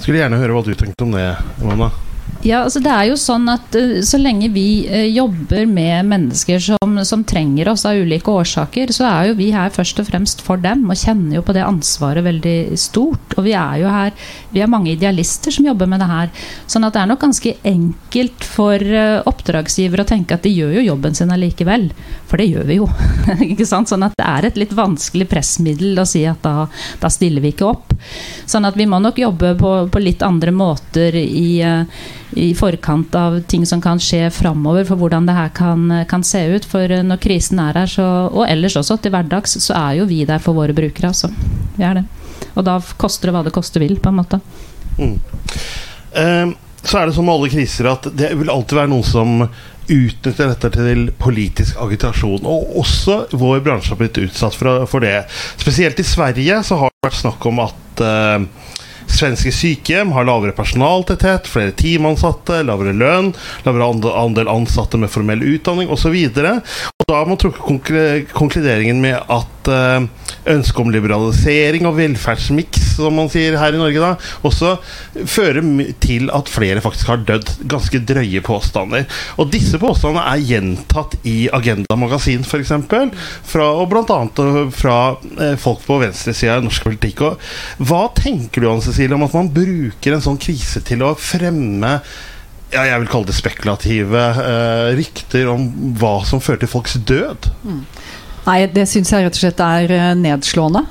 Skulle 0.00 0.20
gjerne 0.20 0.40
høre 0.40 0.56
hva 0.56 0.64
du 0.66 0.74
tenkte 0.76 1.06
om 1.06 1.14
det, 1.14 1.28
Mona. 1.62 1.92
Ja, 2.44 2.58
altså 2.60 2.80
det 2.84 2.90
er 2.92 3.06
jo 3.08 3.14
sånn 3.16 3.46
at 3.48 3.72
uh, 3.72 4.00
Så 4.04 4.18
lenge 4.20 4.50
vi 4.52 4.84
uh, 4.84 5.06
jobber 5.08 5.64
med 5.64 6.10
mennesker 6.10 6.60
som, 6.60 6.98
som, 7.08 7.22
trenger 7.24 7.70
oss 7.72 7.86
av 7.88 7.96
ulike 7.96 8.28
årsaker, 8.28 8.92
så 8.92 9.06
er 9.08 9.30
jo 9.30 9.38
vi 9.38 9.48
her 9.54 9.72
først 9.72 10.02
og 10.02 10.10
fremst 10.10 10.44
for 10.44 10.60
dem 10.60 10.82
og 10.84 11.00
kjenner 11.00 11.38
jo 11.38 11.44
på 11.46 11.54
det 11.56 11.64
ansvaret 11.64 12.26
veldig 12.26 12.76
stort. 12.80 13.32
Og 13.38 13.46
vi 13.46 13.54
er 13.56 13.80
jo 13.80 13.88
her 13.88 14.12
Vi 14.52 14.60
er 14.60 14.68
mange 14.70 14.92
idealister 14.92 15.54
som 15.54 15.64
jobber 15.70 15.88
med 15.88 16.04
det 16.04 16.10
her. 16.10 16.28
Sånn 16.68 16.84
at 16.84 16.92
det 16.96 17.00
er 17.00 17.10
nok 17.14 17.22
ganske 17.24 17.54
enkelt 17.72 18.44
for 18.44 18.92
uh, 18.92 19.24
oppdragsgiver 19.30 20.04
å 20.04 20.08
tenke 20.12 20.36
at 20.36 20.44
de 20.44 20.52
gjør 20.52 20.76
jo 20.76 20.88
jobben 20.90 21.16
sin 21.16 21.32
allikevel. 21.32 21.88
For 22.28 22.40
det 22.40 22.50
gjør 22.50 22.68
vi 22.68 22.80
jo. 22.82 22.90
ikke 23.54 23.68
sant? 23.68 23.88
Sånn 23.88 24.04
at 24.04 24.18
det 24.20 24.28
er 24.28 24.50
et 24.50 24.60
litt 24.60 24.76
vanskelig 24.76 25.30
pressmiddel 25.32 25.96
å 25.96 26.08
si 26.08 26.26
at 26.28 26.44
da, 26.44 26.68
da 27.00 27.12
stiller 27.12 27.44
vi 27.44 27.56
ikke 27.56 27.72
opp. 27.72 27.93
Sånn 28.46 28.68
at 28.68 28.76
vi 28.76 28.86
må 28.90 29.00
nok 29.02 29.18
jobbe 29.18 29.54
på, 29.60 29.72
på 29.88 30.02
litt 30.02 30.22
andre 30.26 30.52
måter 30.54 31.16
i 31.20 31.64
i 32.36 32.54
forkant 32.54 33.14
av 33.14 33.36
ting 33.46 33.66
som 33.66 33.80
kan 33.80 34.00
skje 34.02 34.26
framover, 34.34 34.84
for 34.88 34.98
hvordan 34.98 35.26
det 35.28 35.36
her 35.36 35.52
kan, 35.54 35.86
kan, 36.10 36.24
se 36.26 36.42
ut. 36.50 36.66
For 36.66 36.90
når 37.06 37.20
krisen 37.22 37.60
er 37.62 37.78
her, 37.78 37.90
så, 37.90 38.06
og 38.26 38.48
ellers 38.48 38.76
også 38.80 38.98
til 39.02 39.14
hverdags, 39.14 39.56
så 39.62 39.76
er 39.78 40.00
jo 40.00 40.08
vi 40.10 40.24
der 40.26 40.42
for 40.42 40.56
våre 40.56 40.74
brukere. 40.74 41.12
Altså. 41.12 41.30
Vi 41.76 41.86
er 41.86 42.00
det. 42.00 42.04
Og 42.54 42.66
da 42.66 42.78
koster 42.98 43.30
det 43.30 43.36
hva 43.36 43.44
det 43.46 43.54
koste 43.54 43.82
vil, 43.82 43.96
på 44.02 44.10
en 44.10 44.18
måte. 44.18 44.40
Mm. 44.98 45.16
Um, 46.14 46.54
så 46.84 47.00
er 47.00 47.08
det 47.08 47.16
som 47.16 47.26
med 47.26 47.34
alle 47.38 47.52
kriser 47.52 47.88
at 47.88 48.10
det 48.12 48.34
vil 48.36 48.50
alltid 48.52 48.76
være 48.76 48.92
noen 48.92 49.06
som 49.08 49.46
utnytter 49.88 50.52
dette 50.52 50.70
til 50.74 51.08
politisk 51.20 51.80
agitasjon. 51.82 52.46
Og 52.48 52.78
også 52.84 53.24
vår 53.32 53.64
bransje 53.64 53.94
har 53.94 54.00
blitt 54.00 54.20
utsatt 54.22 54.56
for, 54.58 54.86
for 54.90 55.04
det. 55.04 55.24
Spesielt 55.60 56.00
i 56.00 56.06
Sverige 56.06 56.62
så 56.66 56.80
har 56.82 56.92
det 56.92 57.08
vært 57.08 57.20
snakk 57.20 57.50
om 57.50 57.62
at 57.64 58.04
uh, 58.04 58.72
Svenske 59.14 59.52
sykehjem 59.52 60.14
har 60.16 60.24
lavere 60.26 60.54
personaltetthet, 60.56 61.48
flere 61.50 61.74
teamansatte, 61.76 62.62
lavere 62.64 62.94
lønn, 62.96 63.32
lavere 63.66 63.90
andel 64.16 64.48
ansatte 64.50 64.98
med 65.00 65.12
formell 65.12 65.44
utdanning 65.44 65.92
osv. 65.92 66.16
Da 66.34 66.54
har 67.12 67.28
man 67.28 67.38
trukket 67.40 68.32
konkluderingen 68.32 69.02
med 69.04 69.20
at 69.28 69.53
uh, 69.70 70.04
ønsket 70.50 70.80
om 70.82 70.92
liberalisering 70.92 71.86
og 71.88 71.96
velferdsmiks, 71.98 72.94
som 72.98 73.16
man 73.18 73.30
sier 73.32 73.56
her 73.58 73.74
i 73.74 73.80
Norge, 73.80 74.02
da, 74.02 74.12
også 74.46 74.74
fører 75.30 75.62
til 76.02 76.28
at 76.34 76.50
flere 76.52 76.82
faktisk 76.84 77.10
har 77.12 77.24
dødd. 77.26 77.52
Ganske 77.70 78.00
drøye 78.06 78.42
påstander. 78.44 79.08
Og 79.40 79.50
disse 79.52 79.80
påstandene 79.82 80.24
er 80.30 80.44
gjentatt 80.44 81.16
i 81.28 81.48
Agenda 81.54 81.98
Magasin, 81.98 82.44
f.eks. 82.46 82.74
Fra, 83.48 83.70
og 83.80 83.88
bl.a. 83.92 84.20
fra 84.74 84.98
eh, 85.38 85.56
folk 85.60 85.82
på 85.86 85.98
venstresida 86.02 86.58
i 86.60 86.66
norsk 86.66 86.86
politikk. 86.86 87.24
Og 87.26 87.88
hva 87.88 88.06
tenker 88.16 88.62
du 88.62 88.70
Cecilie, 88.84 89.14
om 89.16 89.26
at 89.26 89.34
man 89.36 89.50
bruker 89.54 90.14
en 90.14 90.24
sånn 90.24 90.40
krise 90.40 90.82
til 90.84 91.04
å 91.04 91.14
fremme 91.18 91.98
ja, 92.74 92.82
jeg 92.88 93.04
vil 93.04 93.10
kalle 93.12 93.28
det 93.28 93.36
spekulative 93.36 94.22
eh, 94.42 94.88
rykter 94.98 95.50
om 95.52 95.68
hva 96.00 96.16
som 96.26 96.42
fører 96.42 96.64
til 96.64 96.72
folks 96.72 96.96
død? 97.06 97.50
Nei, 98.44 98.64
det 98.72 98.84
syns 98.90 99.12
jeg 99.12 99.24
rett 99.24 99.38
og 99.38 99.40
slett 99.40 99.64
er 99.64 99.94
eh, 99.94 100.12
nedslående. 100.20 100.84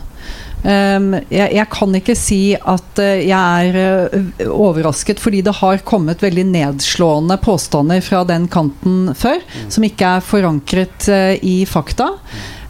Um, 0.64 1.10
jeg, 1.28 1.66
kan 1.74 1.96
ikke 1.98 2.14
si 2.16 2.54
at 2.56 3.00
eh, 3.04 3.26
jeg 3.28 3.68
er 3.68 3.78
eh, 3.82 4.46
overrasket, 4.48 5.20
fordi 5.20 5.42
det 5.44 5.58
har 5.60 5.84
kommet 5.84 6.24
veldig 6.24 6.46
nedslående 6.54 7.36
påstander 7.44 8.00
fra 8.06 8.24
den 8.28 8.48
kanten 8.52 9.12
før, 9.20 9.44
som 9.68 9.84
ikke 9.84 10.16
er 10.18 10.26
forankret 10.26 11.10
i 11.44 11.58
fakta. 11.70 12.14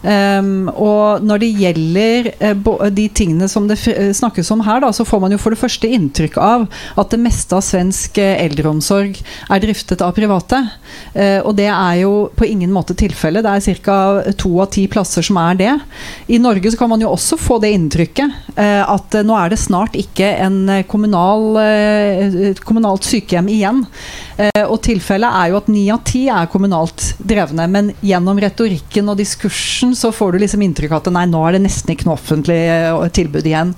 Um, 0.04 0.66
og 0.68 1.22
når 1.24 1.40
det 1.40 1.48
gjelder 1.56 2.26
uh, 2.42 2.88
de 2.92 3.06
tingene 3.08 3.46
som 3.48 3.64
det 3.70 3.78
eh, 3.88 4.10
snakkes 4.12 4.50
om 4.52 4.60
her, 4.66 4.82
da, 4.84 4.90
så 4.92 5.06
får 5.08 5.22
man 5.22 5.32
jo 5.32 5.38
for 5.40 5.54
det 5.54 5.60
første 5.62 5.88
inntrykk 5.88 6.36
av 6.44 6.66
at 7.00 7.14
det 7.14 7.20
meste 7.22 7.56
av 7.56 7.64
svensk 7.64 8.20
eh, 8.20 8.34
eldreomsorg 8.44 9.16
er 9.16 9.62
driftet 9.62 10.04
av 10.04 10.12
private. 10.16 10.60
Uh, 11.16 11.40
og 11.46 11.54
det 11.56 11.70
er 11.70 12.02
jo 12.02 12.12
på 12.36 12.48
ingen 12.50 12.72
måte 12.74 12.96
tilfellet. 13.00 13.46
Det 13.46 13.54
er 13.72 13.80
ca. 13.86 13.96
to 14.36 14.52
av 14.60 14.68
ti 14.76 14.84
plasser 14.92 15.24
som 15.24 15.40
er 15.40 15.56
det. 15.62 15.72
I 16.28 16.40
Norge 16.42 16.74
så 16.74 16.82
kan 16.82 16.92
man 16.92 17.00
jo 17.00 17.08
også 17.14 17.40
få 17.40 17.58
det 17.64 17.72
inntrykket 17.72 18.52
uh, 18.58 18.84
at 18.84 19.16
nå 19.24 19.38
er 19.40 19.54
det 19.54 19.60
snart 19.62 19.96
ikke 19.96 20.34
en 20.44 20.60
kommunal, 20.90 21.56
kommunalt 22.66 23.06
sykehjem 23.06 23.48
igjen. 23.52 23.82
Og 24.66 24.76
tilfellet 24.82 25.36
er 25.38 25.50
jo 25.52 25.58
at 25.60 25.68
ni 25.70 25.84
av 25.92 26.00
ti 26.06 26.24
er 26.32 26.48
kommunalt 26.50 27.12
drevne, 27.22 27.66
men 27.70 27.92
gjennom 28.04 28.40
retorikken 28.42 29.08
og 29.12 29.18
diskursen 29.20 29.93
så 29.96 30.12
får 30.12 30.32
du 30.32 30.38
liksom 30.42 30.62
inntrykk 30.64 30.92
av 30.92 31.02
at 31.02 31.12
nei, 31.14 31.24
nå 31.30 31.40
er 31.46 31.56
det 31.56 31.64
nesten 31.64 31.94
ikke 31.94 32.08
noe 32.08 32.18
offentlig 32.18 32.58
eh, 32.70 33.08
tilbud 33.14 33.46
igjen. 33.46 33.74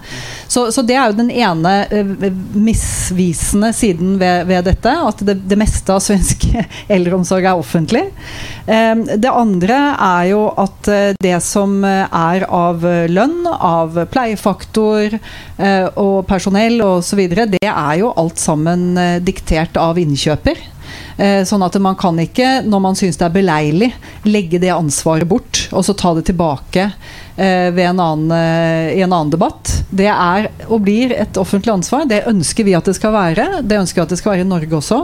Så, 0.49 0.69
så 0.75 0.85
det 0.87 0.97
er 0.97 1.11
jo 1.11 1.19
den 1.19 1.33
ene 1.33 1.75
eh, 1.91 2.29
misvisende 2.55 3.73
siden 3.77 4.17
ved, 4.21 4.47
ved 4.51 4.67
dette, 4.69 4.93
at 5.11 5.23
det, 5.27 5.39
det 5.49 5.59
meste 5.61 5.95
av 5.95 6.03
svensk 6.05 6.49
eldreomsorg 6.97 7.49
er 7.49 7.61
offentlig. 7.61 8.05
Eh, 8.67 8.95
det 9.17 9.33
andre 9.33 9.81
er 9.95 10.31
jo 10.33 10.47
at 10.57 10.93
eh, 10.93 11.11
det 11.23 11.37
som 11.45 11.79
er 11.87 12.47
av 12.47 12.85
lønn, 13.11 13.43
av 13.47 13.99
pleiefaktor 14.11 15.17
og 15.97 16.17
personell 16.29 16.81
osv., 16.85 17.21
det 17.57 17.61
er 17.63 17.95
jo 18.01 18.13
alt 18.19 18.41
sammen 18.41 18.97
diktert 19.25 19.79
av 19.81 19.99
innkjøper. 20.01 20.61
Eh, 21.17 21.43
Sånn 21.49 21.65
at 21.65 21.77
man 21.81 21.97
kan 21.97 22.19
ikke, 22.21 22.61
når 22.67 22.83
man 22.85 22.99
syns 22.99 23.17
det 23.17 23.25
er 23.29 23.37
beleilig, 23.39 23.91
legge 24.29 24.61
det 24.61 24.73
ansvaret 24.75 25.29
bort 25.29 25.67
og 25.73 25.87
så 25.87 25.97
ta 25.97 26.13
det 26.17 26.27
tilbake 26.29 26.91
en 27.37 28.01
annen, 28.01 28.31
eh, 28.33 28.99
i 28.99 29.03
en 29.05 29.13
annen 29.13 29.31
debatt. 29.31 29.73
Det 29.91 30.09
er 30.09 30.49
og 30.67 30.81
blir 30.87 31.13
et 31.13 31.37
offentlig 31.37 31.73
ansvar. 31.75 32.07
Det 32.09 32.25
ønsker 32.27 32.65
vi 32.65 32.75
at 32.75 32.89
det 32.89 32.97
skal 32.97 33.13
være. 33.13 33.63
Det 33.63 33.79
ønsker 33.79 34.01
vi 34.01 34.05
at 34.07 34.15
det 34.15 34.19
skal 34.21 34.33
være 34.35 34.47
i 34.47 34.49
Norge 34.49 34.79
også. 34.79 35.03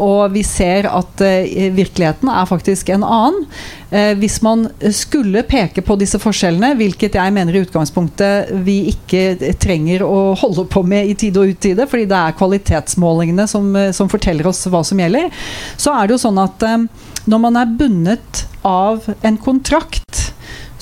Og 0.00 0.32
vi 0.32 0.42
ser 0.46 0.88
at 0.90 1.24
eh, 1.24 1.70
virkeligheten 1.74 2.30
er 2.32 2.48
faktisk 2.48 2.88
en 2.94 3.04
annen. 3.04 3.46
Eh, 3.94 4.14
hvis 4.18 4.40
man 4.42 4.66
skulle 4.90 5.44
peke 5.46 5.84
på 5.86 5.96
disse 6.00 6.18
forskjellene, 6.18 6.72
hvilket 6.78 7.14
jeg 7.20 7.34
mener 7.36 7.54
i 7.54 7.62
utgangspunktet 7.62 8.50
vi 8.66 8.80
ikke 8.90 9.54
trenger 9.62 10.02
å 10.06 10.34
holde 10.40 10.66
på 10.70 10.82
med 10.88 11.12
i 11.12 11.14
tide 11.18 11.42
og 11.42 11.54
utide, 11.54 11.86
fordi 11.90 12.08
det 12.10 12.18
er 12.18 12.38
kvalitetsmålingene 12.38 13.46
som, 13.50 13.70
eh, 13.76 13.92
som 13.92 14.10
forteller 14.10 14.48
oss 14.50 14.64
hva 14.66 14.82
som 14.84 14.98
gjelder, 14.98 15.30
så 15.76 15.94
er 15.94 16.08
det 16.08 16.16
jo 16.16 16.24
sånn 16.26 16.42
at 16.42 16.66
eh, 16.66 16.88
når 17.30 17.44
man 17.46 17.60
er 17.60 17.76
bundet 17.78 18.44
av 18.66 19.06
en 19.22 19.38
kontrakt, 19.38 20.32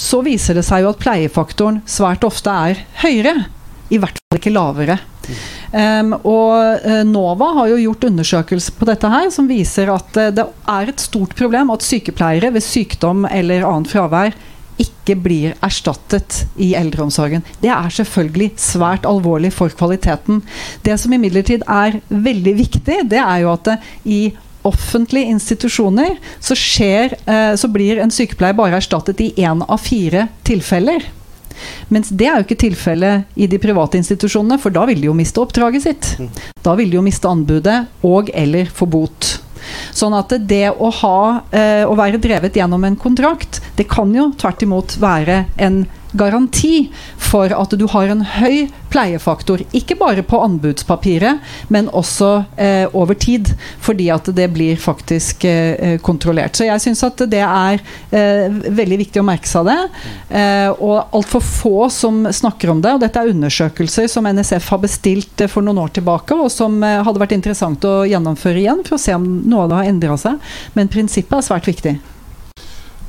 så 0.02 0.22
viser 0.26 0.58
det 0.58 0.66
seg 0.66 0.82
jo 0.84 0.92
at 0.92 1.00
pleiefaktoren 1.02 1.82
svært 1.86 2.26
ofte 2.26 2.50
er 2.50 2.82
høyere. 3.04 3.46
I 3.92 4.00
hvert 4.00 4.18
fall 4.18 4.40
ikke 4.40 4.54
lavere. 4.54 4.98
Um, 5.72 6.14
og 6.26 6.82
eh, 6.82 7.02
NOVA 7.06 7.48
har 7.58 7.68
jo 7.70 7.82
gjort 7.84 8.06
undersøkelser 8.08 8.74
på 8.76 8.88
dette 8.88 9.08
her 9.12 9.28
som 9.32 9.46
viser 9.48 9.92
at 9.92 10.16
eh, 10.18 10.32
det 10.34 10.44
er 10.68 10.90
et 10.90 11.04
stort 11.04 11.36
problem 11.38 11.70
at 11.72 11.84
sykepleiere 11.86 12.50
ved 12.52 12.64
sykdom 12.66 13.26
eller 13.30 13.64
annet 13.68 13.92
fravær 13.92 14.34
ikke 14.82 15.14
blir 15.20 15.54
erstattet 15.62 16.42
i 16.60 16.72
eldreomsorgen. 16.78 17.44
Det 17.62 17.70
er 17.70 17.92
selvfølgelig 17.92 18.52
svært 18.60 19.06
alvorlig 19.06 19.52
for 19.54 19.72
kvaliteten. 19.76 20.40
Det 20.82 20.96
som 20.98 21.12
imidlertid 21.14 21.62
er 21.70 22.00
veldig 22.08 22.54
viktig, 22.58 23.02
det 23.12 23.20
er 23.20 23.44
jo 23.44 23.52
at 23.52 23.68
det, 23.68 23.76
i 24.08 24.22
offentlige 24.68 25.32
institusjoner 25.32 26.18
så, 26.40 26.56
skjer, 26.58 27.16
eh, 27.26 27.54
så 27.58 27.70
blir 27.72 28.00
en 28.02 28.12
sykepleier 28.12 28.56
bare 28.58 28.78
erstattet 28.78 29.20
i 29.24 29.32
én 29.42 29.64
av 29.66 29.82
fire 29.82 30.28
tilfeller. 30.46 31.04
Mens 31.92 32.10
det 32.10 32.26
er 32.26 32.40
jo 32.40 32.46
ikke 32.46 32.60
tilfellet 32.64 33.38
i 33.38 33.46
de 33.50 33.60
private 33.62 34.00
institusjonene, 34.00 34.58
for 34.62 34.74
da 34.74 34.86
vil 34.88 35.02
de 35.02 35.10
jo 35.10 35.16
miste 35.16 35.40
oppdraget 35.42 35.86
sitt. 35.86 36.12
Da 36.64 36.74
vil 36.78 36.90
de 36.90 36.98
jo 36.98 37.04
miste 37.04 37.28
anbudet 37.28 37.84
og 38.06 38.32
eller 38.34 38.70
få 38.72 38.88
bot. 38.90 39.36
Sånn 39.94 40.14
at 40.16 40.32
det 40.48 40.72
å, 40.72 40.90
ha, 41.02 41.18
eh, 41.54 41.84
å 41.86 41.94
være 41.98 42.20
drevet 42.22 42.56
gjennom 42.58 42.84
en 42.84 42.98
kontrakt, 42.98 43.60
det 43.76 43.86
kan 43.90 44.10
jo 44.14 44.30
tvert 44.38 44.64
imot 44.66 44.96
være 45.02 45.44
en 45.62 45.84
garanti 46.12 46.90
for 47.22 47.52
at 47.56 47.74
du 47.78 47.86
har 47.90 48.10
en 48.12 48.24
høy 48.38 48.68
pleiefaktor. 48.92 49.62
Ikke 49.76 49.96
bare 49.98 50.24
på 50.26 50.40
anbudspapiret, 50.44 51.40
men 51.72 51.88
også 51.88 52.30
eh, 52.60 52.84
over 52.92 53.16
tid. 53.18 53.52
Fordi 53.82 54.08
at 54.12 54.28
det 54.36 54.48
blir 54.52 54.76
faktisk 54.80 55.46
eh, 55.48 55.96
kontrollert. 56.04 56.56
Så 56.56 56.68
jeg 56.68 56.84
syns 56.84 57.04
at 57.06 57.24
det 57.32 57.42
er 57.46 57.80
eh, 58.12 58.60
veldig 58.68 59.00
viktig 59.06 59.22
å 59.22 59.26
merke 59.26 59.48
seg 59.48 59.68
det. 59.70 59.78
Eh, 60.28 60.68
og 60.76 61.14
altfor 61.16 61.44
få 61.44 61.76
som 61.92 62.24
snakker 62.28 62.74
om 62.74 62.82
det. 62.84 62.96
Og 62.96 63.02
dette 63.04 63.22
er 63.22 63.32
undersøkelser 63.32 64.10
som 64.12 64.28
NSF 64.28 64.72
har 64.74 64.82
bestilt 64.84 65.44
eh, 65.44 65.50
for 65.50 65.64
noen 65.64 65.80
år 65.86 65.96
tilbake, 65.96 66.36
og 66.36 66.52
som 66.52 66.80
eh, 66.84 67.00
hadde 67.06 67.22
vært 67.22 67.36
interessant 67.38 67.88
å 67.88 68.02
gjennomføre 68.08 68.60
igjen 68.62 68.84
for 68.86 68.98
å 68.98 69.02
se 69.02 69.16
om 69.16 69.26
noe 69.42 69.66
av 69.66 69.72
det 69.72 69.80
har 69.80 69.92
endra 69.94 70.18
seg. 70.20 70.52
Men 70.76 70.92
prinsippet 70.92 71.40
er 71.40 71.48
svært 71.48 71.70
viktig. 71.70 71.96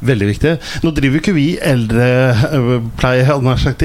Veldig 0.04 0.28
viktig. 0.34 0.54
Nå 0.84 0.92
driver 0.96 1.22
ikke 1.22 1.36
vi 1.36 1.46
eldrepleie 1.64 3.24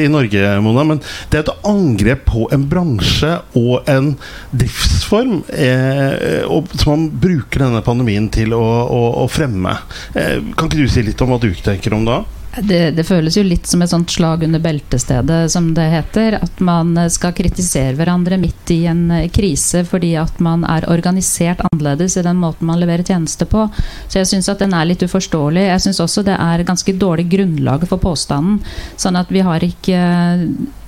i 0.02 0.10
Norge, 0.10 0.54
Mona, 0.64 0.84
men 0.86 1.02
det 1.30 1.40
er 1.40 1.44
et 1.44 1.66
angrep 1.68 2.24
på 2.28 2.46
en 2.54 2.64
bransje 2.70 3.30
og 3.58 3.88
en 3.90 4.12
driftsform 4.50 5.42
eh, 5.54 6.42
og, 6.48 6.72
som 6.78 6.94
man 6.94 7.06
bruker 7.22 7.64
denne 7.64 7.84
pandemien 7.86 8.28
til 8.34 8.56
å, 8.56 8.64
å, 8.64 9.02
å 9.24 9.28
fremme. 9.30 9.76
Eh, 10.14 10.38
kan 10.58 10.68
ikke 10.68 10.82
du 10.82 10.90
si 10.90 11.04
litt 11.06 11.22
om 11.22 11.32
hva 11.32 11.40
du 11.42 11.50
tenker 11.64 11.94
om 11.96 12.06
da? 12.08 12.22
Det, 12.62 12.90
det 12.96 13.04
føles 13.06 13.36
jo 13.36 13.44
litt 13.46 13.68
som 13.68 13.82
et 13.82 13.90
sånt 13.90 14.10
slag 14.10 14.42
under 14.46 14.62
beltestedet, 14.62 15.50
som 15.52 15.70
det 15.76 15.86
heter. 15.92 16.38
At 16.42 16.60
man 16.64 16.94
skal 17.12 17.34
kritisere 17.36 17.94
hverandre 17.98 18.38
midt 18.40 18.72
i 18.74 18.80
en 18.90 19.04
eh, 19.14 19.28
krise 19.32 19.84
fordi 19.88 20.14
at 20.20 20.40
man 20.44 20.64
er 20.68 20.88
organisert 20.90 21.62
annerledes 21.68 22.18
i 22.18 22.24
den 22.26 22.40
måten 22.42 22.68
man 22.70 22.80
leverer 22.80 23.06
tjenester 23.06 23.48
på. 23.48 23.68
Så 24.08 24.20
jeg 24.20 24.30
syns 24.32 24.50
at 24.50 24.64
den 24.64 24.74
er 24.74 24.88
litt 24.88 25.04
uforståelig. 25.04 25.68
Jeg 25.68 25.84
syns 25.86 26.02
også 26.04 26.26
det 26.26 26.36
er 26.38 26.66
ganske 26.68 26.96
dårlig 26.98 27.28
grunnlag 27.32 27.86
for 27.90 28.02
påstanden. 28.02 28.60
Sånn 28.98 29.18
at 29.20 29.30
vi 29.32 29.44
har 29.46 29.64
ikke 29.64 30.02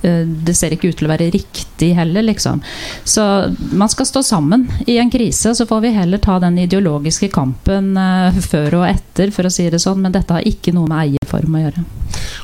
Det 0.01 0.55
ser 0.57 0.73
ikke 0.75 0.91
ut 0.91 0.97
til 0.99 1.07
å 1.07 1.11
være 1.13 1.29
riktig 1.33 1.91
heller, 1.97 2.25
liksom. 2.25 2.61
Så 3.03 3.23
man 3.71 3.91
skal 3.91 4.07
stå 4.09 4.23
sammen 4.25 4.67
i 4.87 4.97
en 5.01 5.11
krise, 5.13 5.53
så 5.55 5.67
får 5.69 5.81
vi 5.85 5.93
heller 5.95 6.21
ta 6.21 6.39
den 6.41 6.57
ideologiske 6.61 7.31
kampen 7.33 7.95
eh, 7.97 8.39
før 8.45 8.81
og 8.81 8.87
etter, 8.89 9.33
for 9.35 9.47
å 9.47 9.53
si 9.53 9.67
det 9.71 9.81
sånn. 9.81 10.01
Men 10.03 10.15
dette 10.15 10.37
har 10.37 10.47
ikke 10.47 10.73
noe 10.75 10.89
med 10.89 11.05
eierform 11.05 11.57
å 11.57 11.65
gjøre. 11.65 11.85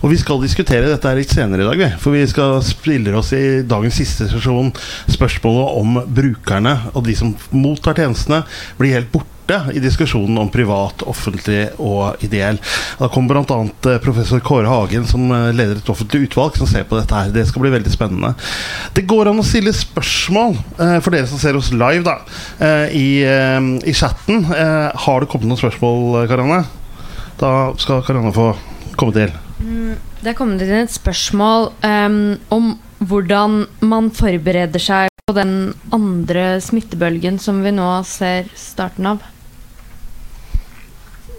Og 0.06 0.12
vi 0.14 0.20
skal 0.22 0.42
diskutere 0.44 0.90
dette 0.92 1.10
her 1.10 1.18
litt 1.18 1.34
senere 1.34 1.66
i 1.66 1.70
dag. 1.70 1.98
For 2.02 2.16
vi 2.16 2.26
skal 2.30 2.60
spille 2.66 3.16
oss 3.18 3.34
i 3.38 3.64
dagens 3.68 3.98
siste 3.98 4.30
sesjon 4.30 4.70
spørsmålet 5.10 5.80
om 5.82 5.98
brukerne 6.20 6.76
og 6.94 7.08
de 7.08 7.18
som 7.18 7.34
mottar 7.56 7.98
tjenestene, 7.98 8.44
blir 8.78 8.98
helt 8.98 9.12
borte 9.14 9.37
i 9.74 9.80
diskusjonen 9.80 10.38
om 10.42 10.50
privat, 10.52 11.04
offentlig 11.08 11.70
og 11.80 12.24
ideell. 12.26 12.60
Da 13.00 13.10
kommer 13.12 13.40
bl.a. 13.40 13.98
professor 14.04 14.42
Kåre 14.44 14.68
Hagen, 14.68 15.08
som 15.08 15.24
eh, 15.32 15.50
leder 15.56 15.80
et 15.80 15.92
offentlig 15.92 16.28
utvalg, 16.28 16.58
som 16.60 16.70
ser 16.70 16.88
på 16.88 17.00
dette 17.00 17.16
her. 17.16 17.32
Det 17.34 17.46
skal 17.50 17.64
bli 17.64 17.74
veldig 17.74 17.94
spennende. 17.94 18.34
Det 18.96 19.06
går 19.10 19.32
an 19.32 19.42
å 19.42 19.48
stille 19.48 19.74
spørsmål 19.76 20.58
eh, 20.58 20.98
for 21.04 21.16
dere 21.16 21.30
som 21.30 21.42
ser 21.42 21.60
oss 21.60 21.72
live, 21.76 22.04
da, 22.08 22.18
eh, 22.60 22.98
i, 22.98 23.08
eh, 23.28 23.72
i 23.88 23.96
chatten. 23.96 24.44
Eh, 24.52 24.90
har 25.08 25.24
det 25.24 25.32
kommet 25.32 25.50
noen 25.52 25.62
spørsmål, 25.62 26.28
Karianne? 26.32 26.64
Da 27.40 27.54
skal 27.80 28.04
Karianne 28.06 28.34
få 28.36 28.52
komme 28.98 29.16
til. 29.16 29.34
Mm, 29.62 29.96
Det 30.22 30.32
er 30.34 30.38
kommet 30.38 30.62
inn 30.66 30.82
et 30.82 30.92
spørsmål 30.92 31.72
um, 31.86 32.38
om 32.54 32.72
hvordan 33.06 33.66
man 33.86 34.10
forbereder 34.16 34.82
seg 34.82 35.12
på 35.28 35.36
den 35.38 35.74
andre 35.94 36.58
smittebølgen 36.64 37.38
som 37.42 37.62
vi 37.66 37.74
nå 37.76 37.90
ser 38.10 38.50
starten 38.58 39.12
av. 39.14 39.26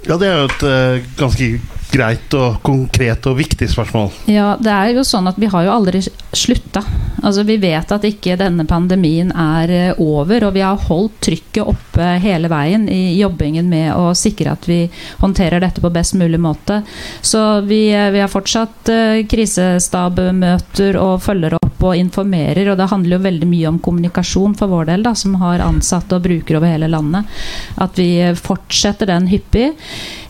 Ja, 0.09 0.16
det 0.16 0.29
er 0.29 0.38
jo 0.38 0.47
et 0.49 0.62
uh, 0.64 1.09
ganske 1.18 1.47
greit 1.88 2.35
og 2.37 2.59
konkret 2.64 3.27
og 3.29 3.38
viktig 3.38 3.68
spørsmål. 3.73 4.11
Ja, 4.29 4.55
det 4.61 4.73
er 4.73 4.92
jo 4.97 5.05
sånn 5.07 5.29
at 5.31 5.38
vi 5.40 5.49
har 5.49 5.64
jo 5.64 5.73
aldri 5.73 6.03
slutta. 6.37 6.83
Altså, 7.23 7.44
vi 7.49 7.57
vet 7.61 7.92
at 7.92 8.05
ikke 8.05 8.37
denne 8.40 8.66
pandemien 8.68 9.33
er 9.33 9.73
eh, 9.73 10.01
over, 10.05 10.44
og 10.49 10.53
vi 10.57 10.64
har 10.64 10.81
holdt 10.88 11.16
trykket 11.25 11.64
oppe 11.64 12.11
hele 12.23 12.51
veien 12.53 12.85
i 12.92 13.16
jobbingen 13.18 13.71
med 13.73 13.94
å 13.97 14.12
sikre 14.16 14.53
at 14.53 14.68
vi 14.68 14.83
håndterer 15.23 15.64
dette 15.64 15.83
på 15.85 15.92
best 15.92 16.16
mulig 16.21 16.40
måte. 16.40 16.83
Så 17.25 17.62
vi, 17.68 17.87
eh, 17.97 18.11
vi 18.12 18.21
har 18.21 18.33
fortsatt 18.33 18.92
krisestabmøter 19.33 21.01
og 21.01 21.18
følger 21.25 21.57
opp 21.57 21.67
og 21.87 21.97
informerer, 21.99 22.71
og 22.73 22.79
det 22.81 22.88
handler 22.91 23.17
jo 23.17 23.25
veldig 23.27 23.49
mye 23.51 23.71
om 23.71 23.81
kommunikasjon 23.83 24.57
for 24.59 24.73
vår 24.73 24.91
del, 24.91 25.07
da, 25.07 25.14
som 25.19 25.37
har 25.43 25.64
ansatte 25.64 26.17
og 26.17 26.25
brukere 26.27 26.61
over 26.61 26.75
hele 26.75 26.91
landet. 26.91 27.38
At 27.79 27.99
vi 28.01 28.11
fortsetter 28.38 29.11
den 29.11 29.29
hyppig. 29.31 29.71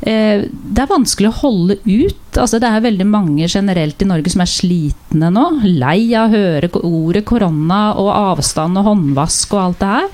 Eh, 0.00 0.44
det 0.48 0.84
er 0.84 0.90
vanskelig 0.90 1.32
å 1.32 1.38
holde 1.42 1.78
ut. 1.84 2.27
Altså, 2.38 2.60
det 2.62 2.68
er 2.70 2.84
veldig 2.84 3.06
mange 3.08 3.48
generelt 3.50 4.02
i 4.02 4.08
Norge 4.08 4.32
som 4.32 4.42
er 4.44 4.50
slitne 4.50 5.30
nå. 5.34 5.44
Lei 5.64 6.12
av 6.16 6.28
å 6.28 6.38
høre 6.38 6.70
ordet 6.86 7.24
korona 7.28 7.80
og 7.98 8.10
avstand 8.14 8.78
og 8.78 8.86
håndvask 8.88 9.54
og 9.56 9.62
alt 9.62 9.80
det 9.82 9.90
her. 9.92 10.08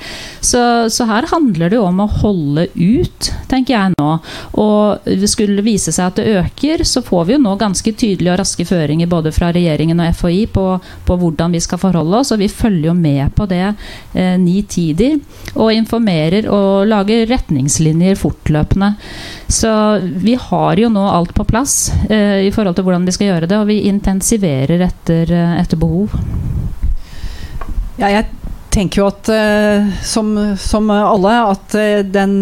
Så, 0.45 0.63
så, 0.93 1.07
her 1.09 1.29
handler 1.31 1.73
det 1.73 1.79
jo 1.79 1.87
om 1.89 2.03
å 2.05 2.09
holde 2.21 2.67
ut, 2.75 3.31
tenker 3.51 3.75
jeg 3.77 3.95
nå. 3.97 4.11
Og 4.61 5.09
skulle 5.31 5.59
det 5.59 5.67
vise 5.67 5.93
seg 5.95 6.11
at 6.11 6.21
det 6.21 6.39
øker, 6.41 6.85
så 6.89 7.03
får 7.05 7.29
vi 7.29 7.37
jo 7.37 7.43
nå 7.45 7.55
ganske 7.61 7.93
tydelige 7.93 8.35
og 8.35 8.41
raske 8.43 8.67
føringer 8.69 9.11
både 9.11 9.33
fra 9.35 9.51
regjeringen 9.55 10.03
og 10.03 10.19
FHI 10.19 10.45
på, 10.55 10.67
på 11.09 11.19
hvordan 11.21 11.55
vi 11.55 11.63
skal 11.65 11.81
forholde 11.83 12.21
oss, 12.21 12.33
og 12.35 12.43
vi 12.43 12.51
følger 12.53 12.91
jo 12.91 12.97
med 12.99 13.35
på 13.37 13.49
det 13.51 13.65
eh, 13.67 14.35
nitidig. 14.41 15.13
Og 15.55 15.73
informerer 15.75 16.49
og 16.53 16.85
lager 16.91 17.27
retningslinjer 17.31 18.19
fortløpende. 18.21 18.95
Så 19.49 19.71
vi 20.25 20.37
har 20.41 20.81
jo 20.81 20.91
nå 20.93 21.05
alt 21.09 21.35
på 21.37 21.47
plass 21.49 21.93
i 22.47 22.53
forhold 22.55 22.77
til 22.79 22.87
hvordan 22.87 23.05
vi 23.07 23.15
skal 23.17 23.31
gjøre 23.33 23.51
det, 23.51 23.59
og 23.59 23.69
vi 23.71 23.85
intensiverer 23.91 24.87
etter, 24.87 25.31
eh, 25.33 25.59
etter 25.61 25.81
behov. 25.81 26.15
Ja, 28.01 28.11
jeg 28.11 28.27
tenker 28.75 29.05
jo 29.05 29.07
at 29.07 29.29
uh, 29.31 29.91
som, 30.03 30.33
som, 30.59 30.89
alle 30.91 31.35
at 31.47 31.77
den 32.11 32.33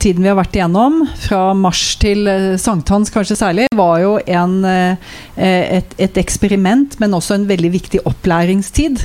tiden 0.00 0.24
vi 0.24 0.30
har 0.30 0.38
vært 0.38 0.56
igjennom, 0.56 1.02
fra 1.26 1.50
mars 1.52 1.82
til 2.00 2.24
sankthans 2.56 3.12
kanskje 3.12 3.36
særlig, 3.36 3.68
var 3.76 3.98
jo 4.00 4.14
en, 4.24 4.62
et, 4.64 5.92
et, 6.00 6.20
eksperiment, 6.24 6.96
men 7.04 7.18
også 7.18 7.36
en 7.36 7.48
veldig 7.50 7.74
viktig 7.76 8.00
opplæringstid 8.08 9.04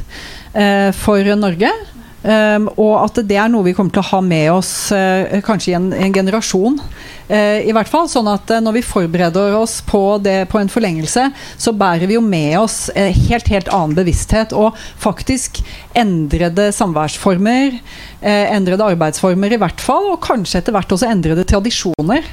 for 0.95 1.36
Norge. 1.36 1.73
Um, 2.19 2.65
og 2.75 2.97
at 3.05 3.21
det 3.29 3.38
er 3.39 3.47
noe 3.47 3.63
vi 3.63 3.71
kommer 3.75 3.93
til 3.95 4.01
å 4.01 4.10
ha 4.10 4.17
med 4.19 4.49
oss 4.51 4.91
uh, 4.91 5.39
kanskje 5.45 5.71
i 5.71 5.75
en, 5.77 5.88
en 5.95 6.15
generasjon. 6.15 6.75
Uh, 7.29 7.63
I 7.63 7.71
hvert 7.75 7.88
fall 7.88 8.10
sånn 8.12 8.27
at 8.27 8.49
uh, 8.51 8.58
Når 8.60 8.75
vi 8.75 8.82
forbereder 8.84 9.55
oss 9.55 9.77
på, 9.88 10.17
det, 10.19 10.49
på, 10.51 10.60
en 10.60 10.71
forlengelse, 10.71 11.29
så 11.55 11.71
bærer 11.71 12.10
vi 12.10 12.17
jo 12.17 12.23
med 12.25 12.58
oss 12.60 12.89
helt 12.91 13.47
helt 13.47 13.71
annen 13.71 13.95
bevissthet. 13.95 14.51
Og 14.51 14.75
faktisk 14.99 15.62
endrede 15.97 16.69
samværsformer, 16.75 17.77
endrede 18.21 18.88
arbeidsformer 18.91 19.55
i 19.55 19.60
hvert 19.62 19.79
fall. 19.84 20.12
Og 20.13 20.23
kanskje 20.25 20.60
etter 20.60 20.75
hvert 20.75 20.91
også 20.91 21.08
endrede 21.10 21.45
tradisjoner. 21.47 22.27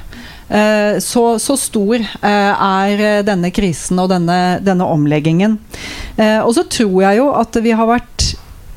Så, 1.03 1.23
så, 1.43 1.57
stor 1.59 2.03
er 2.23 3.23
denne 3.27 3.51
krisen 3.55 3.99
og 3.99 4.11
denne, 4.11 4.59
denne 4.63 4.87
omleggingen. 4.87 5.57
Og 6.17 6.53
så 6.55 6.63
tror 6.71 7.01
jeg 7.03 7.19
jo 7.19 7.31
at 7.35 7.59
vi 7.63 7.75
har 7.75 7.89
vært 7.89 8.27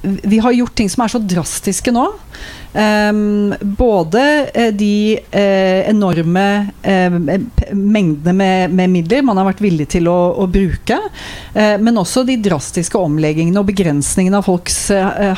vi 0.03 0.39
har 0.41 0.55
gjort 0.57 0.75
ting 0.79 0.91
som 0.91 1.05
er 1.05 1.13
så 1.13 1.21
drastiske 1.21 1.93
nå. 1.93 2.07
Um, 2.73 3.55
både 3.63 4.51
uh, 4.57 4.69
de 4.75 5.19
uh, 5.35 5.91
enorme 5.91 6.67
uh, 6.87 7.17
mengdene 7.75 8.33
med, 8.33 8.71
med, 8.71 8.91
midler 8.91 9.25
man 9.27 9.41
har 9.41 9.49
vært 9.49 9.63
villig 9.65 9.89
til 9.91 10.07
å, 10.11 10.19
å 10.39 10.47
bruke, 10.51 10.97
men 11.55 11.99
også 11.99 12.23
de 12.27 12.37
drastiske 12.41 12.99
omleggingene 12.99 13.59
og 13.61 13.67
begrensningene 13.69 14.39
av 14.39 14.47
folks 14.47 14.77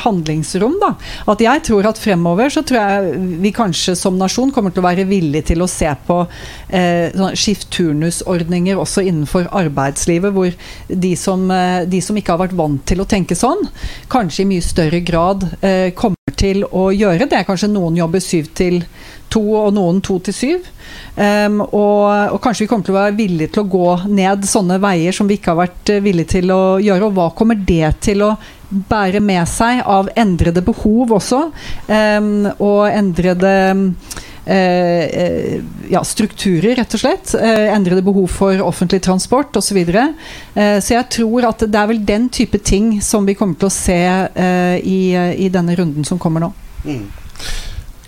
handlingsrom. 0.03 0.75
Da. 0.81 0.91
At 1.31 1.41
jeg 1.41 1.63
tror 1.67 1.87
at 1.89 1.99
fremover 2.01 2.51
så 2.53 2.63
tror 2.65 2.79
jeg 2.79 3.17
vi 3.41 3.51
kanskje 3.55 3.95
som 3.97 4.17
nasjon 4.19 4.51
kommer 4.53 4.73
til 4.73 4.83
å 4.83 4.87
være 4.87 5.07
villige 5.09 5.49
til 5.51 5.63
å 5.65 5.69
se 5.69 5.89
på 6.07 6.19
sånn 6.69 7.37
skift-turnusordninger 7.39 8.79
også 8.79 9.05
innenfor 9.09 9.49
arbeidslivet, 9.53 10.33
hvor 10.35 10.53
de 10.87 11.13
som, 11.19 11.47
de 11.89 12.01
som, 12.03 12.17
ikke 12.19 12.35
har 12.35 12.43
vært 12.45 12.57
vant 12.57 12.83
til 12.89 13.03
å 13.03 13.09
tenke 13.09 13.37
sånn, 13.37 13.65
kanskje 14.13 14.45
i 14.45 14.51
mye 14.53 14.65
større 14.65 15.03
grad 15.05 15.47
kommer 15.97 16.22
til 16.43 16.63
å 16.63 16.87
gjøre 16.95 17.27
det. 17.27 17.35
er 17.35 17.47
Kanskje 17.47 17.67
noen 17.71 17.97
jobber 17.99 18.21
syv 18.23 18.49
til 18.55 18.81
to, 19.31 19.41
og 19.59 19.73
noen 19.75 20.01
to 20.05 20.19
til 20.23 20.35
syv. 20.37 20.69
Um, 21.17 21.61
og, 21.65 22.03
og, 22.33 22.39
kanskje 22.43 22.63
vi 22.63 22.69
kommer 22.71 22.87
til 22.87 22.95
å 22.95 22.99
være 23.01 23.17
villige 23.17 23.53
til 23.53 23.63
å 23.63 23.71
gå 23.73 23.87
ned 24.07 24.47
sånne 24.47 24.79
veier 24.83 25.15
som 25.15 25.27
vi 25.27 25.35
ikke 25.37 25.51
har 25.51 25.61
vært 25.65 25.91
eh, 25.91 26.03
villige 26.05 26.37
til 26.37 26.53
å 26.55 26.61
gjøre. 26.83 27.09
Og 27.09 27.17
hva 27.17 27.29
kommer 27.35 27.59
det 27.59 27.95
til 28.07 28.23
å 28.23 28.33
bære 28.89 29.19
med 29.23 29.43
seg 29.51 29.83
av 29.83 30.07
endrede 30.19 30.63
behov 30.65 31.11
også? 31.19 31.41
Um, 31.91 32.47
og 32.55 32.87
endrede 32.87 33.53
ja, 34.45 36.01
strukturer, 36.03 36.75
rett 36.75 36.95
og 36.95 36.99
slett. 36.99 37.33
Eh, 37.37 37.69
endrede 37.73 38.03
behov 38.03 38.27
for 38.31 38.61
offentlig 38.65 39.01
transport 39.03 39.55
osv. 39.55 39.79
Så, 39.85 40.05
eh, 40.59 40.77
så 40.83 40.95
jeg 40.97 41.09
tror 41.15 41.47
at 41.47 41.63
det 41.63 41.79
er 41.79 41.89
vel 41.91 42.01
den 42.05 42.29
type 42.29 42.59
ting 42.59 42.97
som 43.01 43.27
vi 43.27 43.37
kommer 43.39 43.59
til 43.59 43.69
å 43.69 43.75
se 43.75 43.99
eh, 43.99 44.77
i, 44.79 45.13
i, 45.15 45.49
denne 45.53 45.75
runden 45.79 46.07
som 46.07 46.19
kommer 46.19 46.43
nå. 46.43 46.51
Mm. 46.83 47.07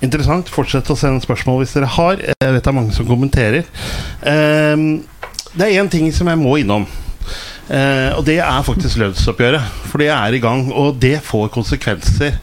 Interessant. 0.06 0.52
Fortsett 0.52 0.92
å 0.92 1.00
sende 1.00 1.24
spørsmål 1.24 1.64
hvis 1.64 1.76
dere 1.78 1.94
har. 1.96 2.20
Jeg 2.20 2.54
vet 2.58 2.64
det 2.64 2.72
er 2.72 2.78
mange 2.78 2.96
som 2.96 3.08
kommenterer. 3.08 3.66
Eh, 4.22 4.86
det 5.56 5.68
er 5.70 5.80
én 5.80 5.92
ting 5.92 6.12
som 6.14 6.28
jeg 6.28 6.42
må 6.42 6.58
innom. 6.60 6.88
Eh, 7.66 8.12
og 8.14 8.26
det 8.28 8.38
er 8.44 8.66
faktisk 8.66 9.00
lønnsoppgjøret. 9.02 9.74
For 9.90 10.04
det 10.04 10.12
er 10.14 10.36
i 10.36 10.44
gang, 10.44 10.68
og 10.74 11.00
det 11.02 11.18
får 11.26 11.50
konsekvenser. 11.56 12.38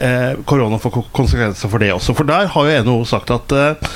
Eh, 0.00 0.32
korona 0.48 0.78
får 0.80 0.94
konsekvenser 1.12 1.68
for 1.68 1.82
det 1.82 1.92
også. 1.92 2.14
For 2.16 2.28
der 2.28 2.48
har 2.48 2.68
jo 2.68 2.82
NHO 2.86 3.04
sagt 3.08 3.30
at 3.34 3.52
eh, 3.52 3.90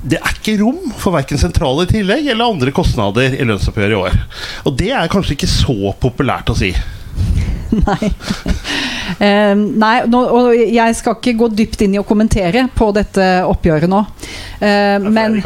det 0.00 0.16
er 0.16 0.32
ikke 0.38 0.56
rom 0.62 0.94
for 0.96 1.12
verken 1.12 1.40
sentrale 1.40 1.84
tillegg 1.90 2.30
eller 2.32 2.54
andre 2.54 2.72
kostnader 2.72 3.36
i 3.36 3.44
lønnsoppgjøret 3.44 3.92
i 3.92 3.98
år. 3.98 4.16
Og 4.64 4.78
det 4.80 4.88
er 4.96 5.12
kanskje 5.12 5.36
ikke 5.36 5.50
så 5.52 5.92
populært 6.00 6.48
å 6.48 6.56
si. 6.56 6.72
Nei. 7.84 8.12
Uh, 9.20 9.52
nei, 9.54 9.96
nå, 10.08 10.20
og 10.32 10.54
jeg 10.56 10.96
skal 10.96 11.18
ikke 11.18 11.36
gå 11.42 11.50
dypt 11.52 11.84
inn 11.84 11.96
i 11.96 12.00
å 12.00 12.06
kommentere 12.08 12.66
på 12.72 12.88
dette 12.96 13.26
oppgjøret 13.44 13.90
nå. 13.90 14.00
Eh, 14.60 15.00
men, 15.00 15.38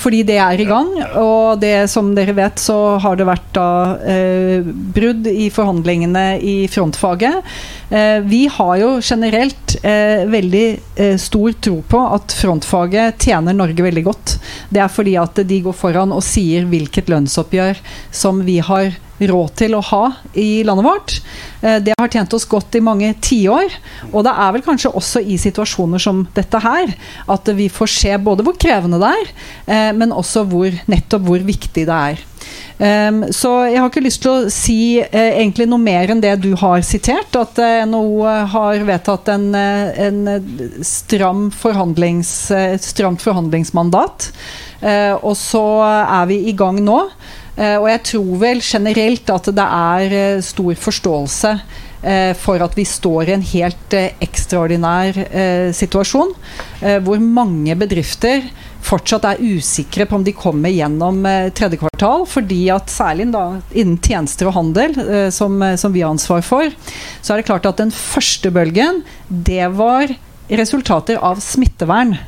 fordi 0.00 0.22
det 0.24 0.38
er 0.40 0.60
i 0.60 0.66
gang. 0.68 0.90
Og 1.20 1.60
det 1.60 1.86
som 1.92 2.10
dere 2.16 2.32
vet, 2.36 2.60
så 2.60 2.96
har 3.00 3.18
det 3.20 3.26
vært 3.28 3.50
da 3.56 3.68
eh, 4.08 4.64
brudd 4.64 5.28
i 5.28 5.50
forhandlingene 5.52 6.24
i 6.40 6.56
frontfaget. 6.72 7.54
vi 8.24 8.40
har 8.50 8.76
jo 8.80 8.88
generelt 9.04 9.74
veldig 9.84 11.18
stor 11.20 11.52
tro 11.62 11.76
på 11.86 12.00
at 12.16 12.34
frontfaget 12.34 13.28
tjener 13.28 13.54
Norge 13.54 13.84
veldig 13.84 14.04
godt. 14.08 14.36
Det 14.72 14.82
er 14.82 14.90
fordi 14.90 15.14
at 15.20 15.38
de 15.46 15.60
går 15.62 15.76
foran 15.76 16.14
og 16.16 16.24
sier 16.24 16.66
hvilket 16.70 17.12
lønnsoppgjør 17.12 17.82
som 18.10 18.42
vi 18.48 18.58
har 18.64 18.96
råd 19.18 19.54
til 19.60 19.76
å 19.76 19.82
ha 19.92 20.04
i 20.32 20.64
landet 20.66 20.86
vårt. 20.86 21.16
Eh, 21.62 21.78
det 21.84 21.94
har 21.98 22.10
tjent 22.10 22.34
oss 22.34 22.46
godt 22.50 22.74
i 22.74 22.82
mange 22.84 23.12
tiår. 23.22 23.78
Og 24.12 24.24
det 24.26 24.34
er 24.34 24.54
vel 24.56 24.66
kanskje 24.66 24.92
også 24.94 25.22
i 25.22 25.38
situasjoner 25.40 26.02
som 26.02 26.24
dette 26.34 26.60
her 26.64 26.94
at 27.30 27.54
vi 27.56 27.70
får 27.72 27.94
se 27.94 28.14
både 28.18 28.46
hvor 28.46 28.58
krevende 28.60 29.00
det 29.02 29.12
er, 29.14 29.34
eh, 29.66 29.90
men 29.96 30.14
også 30.14 30.46
hvor, 30.50 30.70
nettopp 30.90 31.28
hvor 31.28 31.44
viktig 31.44 31.86
det 31.88 32.00
er. 32.14 32.22
Um, 32.74 33.20
så 33.30 33.68
jeg 33.70 33.78
har 33.78 33.86
ikke 33.86 34.02
lyst 34.02 34.24
til 34.24 34.32
å 34.32 34.48
si 34.50 34.98
uh, 34.98 35.06
egentlig 35.14 35.68
noe 35.70 35.78
mer 35.78 36.10
enn 36.10 36.18
det 36.22 36.32
du 36.42 36.50
har 36.58 36.82
sitert. 36.82 37.36
At 37.38 37.60
uh, 37.62 37.84
NHO 37.86 38.24
har 38.50 38.82
vedtatt 38.88 39.30
en, 39.30 39.46
en 39.54 40.82
stram 40.84 41.46
forhandlings, 41.54 42.34
stramt 42.82 43.22
forhandlingsmandat. 43.22 44.30
og 45.22 45.36
så 45.38 45.64
er 45.86 46.26
vi 46.28 46.42
i 46.50 46.52
gang 46.58 46.82
nå. 46.84 46.98
Eh, 47.54 47.76
og 47.78 47.86
jeg 47.86 48.02
tror 48.10 48.36
vel 48.42 48.60
generelt 48.64 49.30
at 49.30 49.48
det 49.54 49.64
er 49.64 50.14
eh, 50.18 50.42
stor 50.42 50.74
forståelse 50.86 51.52
eh, 52.02 52.32
for 52.38 52.62
at 52.64 52.74
vi 52.74 52.86
står 52.88 53.30
i 53.30 53.36
en 53.36 53.46
helt 53.46 53.94
ekstraordinær 53.94 55.20
situasjon, 55.74 56.32
hvor 57.04 57.20
mange 57.22 57.76
bedrifter 57.78 58.42
fortsatt 58.84 59.24
er 59.28 59.40
usikre 59.40 60.04
på 60.08 60.18
om 60.18 60.24
de 60.26 60.34
kommer 60.36 60.72
gjennom 60.72 61.22
tredje 61.56 61.78
kvartal. 61.80 62.26
fordi 62.28 62.66
at 62.74 62.90
særlig 62.92 63.30
da, 63.32 63.44
innen 63.72 63.96
tjenester 64.02 64.50
og 64.50 64.56
handel, 64.58 64.96
som, 65.32 65.62
som 65.80 65.94
vi 65.94 66.02
har 66.04 66.12
ansvar 66.12 66.44
for, 66.44 66.68
så 67.22 67.32
er 67.32 67.40
det 67.40 67.48
klart 67.48 67.70
at 67.70 67.80
den 67.80 67.94
første 67.94 68.52
bølgen, 68.52 69.02
det 69.28 69.70
var 69.78 70.12
resultater 70.50 71.22
av 71.24 71.40
smittevern 71.40 72.18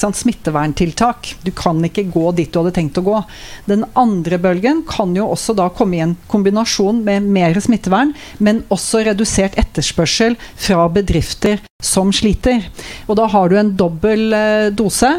smitteverntiltak. 0.00 1.34
Du 1.42 1.50
kan 1.50 1.82
ikke 1.84 2.06
gå 2.12 2.32
dit 2.36 2.52
du 2.52 2.60
hadde 2.60 2.74
tenkt 2.76 2.98
å 2.98 3.04
gå. 3.06 3.18
Den 3.66 3.84
andre 3.98 4.38
bølgen 4.38 4.84
kan 4.88 5.14
jo 5.16 5.28
også 5.32 5.54
da 5.58 5.68
komme 5.74 5.96
i 5.98 6.04
en 6.04 6.16
kombinasjon 6.32 7.02
med 7.04 7.28
mer 7.32 7.58
smittevern, 7.60 8.14
men 8.38 8.62
også 8.72 9.04
redusert 9.06 9.58
etterspørsel 9.60 10.38
fra 10.56 10.88
bedrifter 10.92 11.60
som 11.82 12.12
sliter. 12.14 12.62
Og 13.08 13.18
da 13.18 13.26
har 13.32 13.50
du 13.50 13.58
en 13.58 13.74
dobbel 13.76 14.32
eh, 14.32 14.70
dose. 14.74 15.10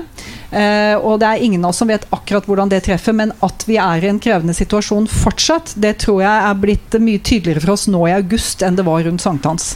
Uh, 0.54 1.00
og 1.02 1.16
det 1.18 1.26
er 1.26 1.42
ingen 1.42 1.64
av 1.66 1.72
oss 1.72 1.80
som 1.82 1.90
vet 1.90 2.04
akkurat 2.14 2.46
hvordan 2.46 2.70
det 2.70 2.84
treffer, 2.86 3.16
men 3.18 3.32
at 3.42 3.64
vi 3.66 3.80
er 3.82 4.04
i 4.06 4.12
en 4.12 4.20
krevende 4.22 4.54
situasjon 4.54 5.08
fortsatt, 5.10 5.74
det 5.82 5.96
tror 6.04 6.22
jeg 6.22 6.44
er 6.50 6.60
blitt 6.62 6.98
mye 7.02 7.24
tydeligere 7.26 7.64
for 7.64 7.74
oss 7.74 7.88
nå 7.90 8.04
i 8.06 8.14
august 8.14 8.62
enn 8.62 8.78
det 8.78 8.86
var 8.86 9.02
rundt 9.08 9.26
sankthans. 9.26 9.72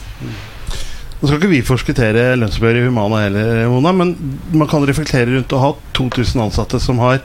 Nå 1.18 1.26
skal 1.26 1.40
ikke 1.40 1.50
vi 1.50 1.64
forskuttere 1.66 2.36
lønnsoppgjøret 2.38 2.84
i 2.84 2.86
Humana 2.86 3.24
heller, 3.24 3.64
Mona, 3.72 3.90
men 3.90 4.12
man 4.54 4.68
kan 4.70 4.84
reflektere 4.86 5.32
rundt 5.32 5.54
å 5.56 5.62
ha 5.64 5.72
2000 5.98 6.44
ansatte 6.44 6.78
som 6.82 7.00
har 7.02 7.24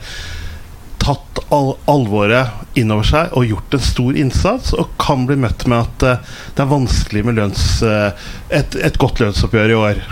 tatt 1.04 1.38
al 1.54 1.74
alvoret 1.90 2.78
innover 2.80 3.06
seg 3.06 3.36
og 3.38 3.46
gjort 3.46 3.76
en 3.76 3.84
stor 3.86 4.18
innsats, 4.18 4.72
og 4.74 4.96
kan 4.98 5.28
bli 5.28 5.36
møtt 5.38 5.66
med 5.70 5.84
at 5.84 6.06
uh, 6.08 6.34
det 6.56 6.64
er 6.64 6.72
vanskelig 6.72 7.22
med 7.28 7.38
lønns, 7.38 7.64
uh, 7.86 8.10
et, 8.48 8.74
et, 8.74 8.98
godt 8.98 9.22
lønnsoppgjør 9.22 9.74
i 9.74 9.78
år. 9.78 10.02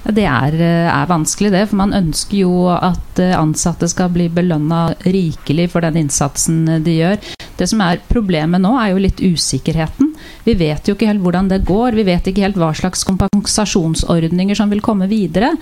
Ja, 0.00 0.14
det 0.16 0.24
er, 0.24 0.54
eh, 0.56 0.86
er, 0.88 1.10
vanskelig, 1.10 1.50
det. 1.52 1.66
For 1.68 1.76
man 1.76 1.92
ønsker 1.92 2.38
jo 2.38 2.54
at 2.72 3.20
ansatte 3.36 3.84
skal 3.92 4.08
bli 4.14 4.30
belønna 4.32 4.94
rikelig 5.04 5.68
for 5.74 5.84
den 5.84 5.98
innsatsen 6.00 6.64
de 6.86 6.94
gjør. 6.96 7.20
Det 7.60 7.68
som 7.68 7.82
er 7.84 8.00
problemet 8.08 8.64
nå, 8.64 8.72
er 8.80 8.94
jo 8.94 9.02
litt 9.04 9.20
usikkerheten. 9.20 10.09
Vi 10.44 10.54
vet 10.58 10.88
jo 10.88 10.94
ikke 10.96 11.08
helt 11.10 11.22
hvordan 11.24 11.50
det 11.50 11.62
går. 11.68 11.96
Vi 11.98 12.06
vet 12.06 12.28
ikke 12.30 12.44
helt 12.44 12.58
hva 12.60 12.70
slags 12.76 13.02
kompensasjonsordninger 13.08 14.56
som 14.56 14.72
vil 14.72 14.82
komme 14.84 15.08
videre. 15.10 15.52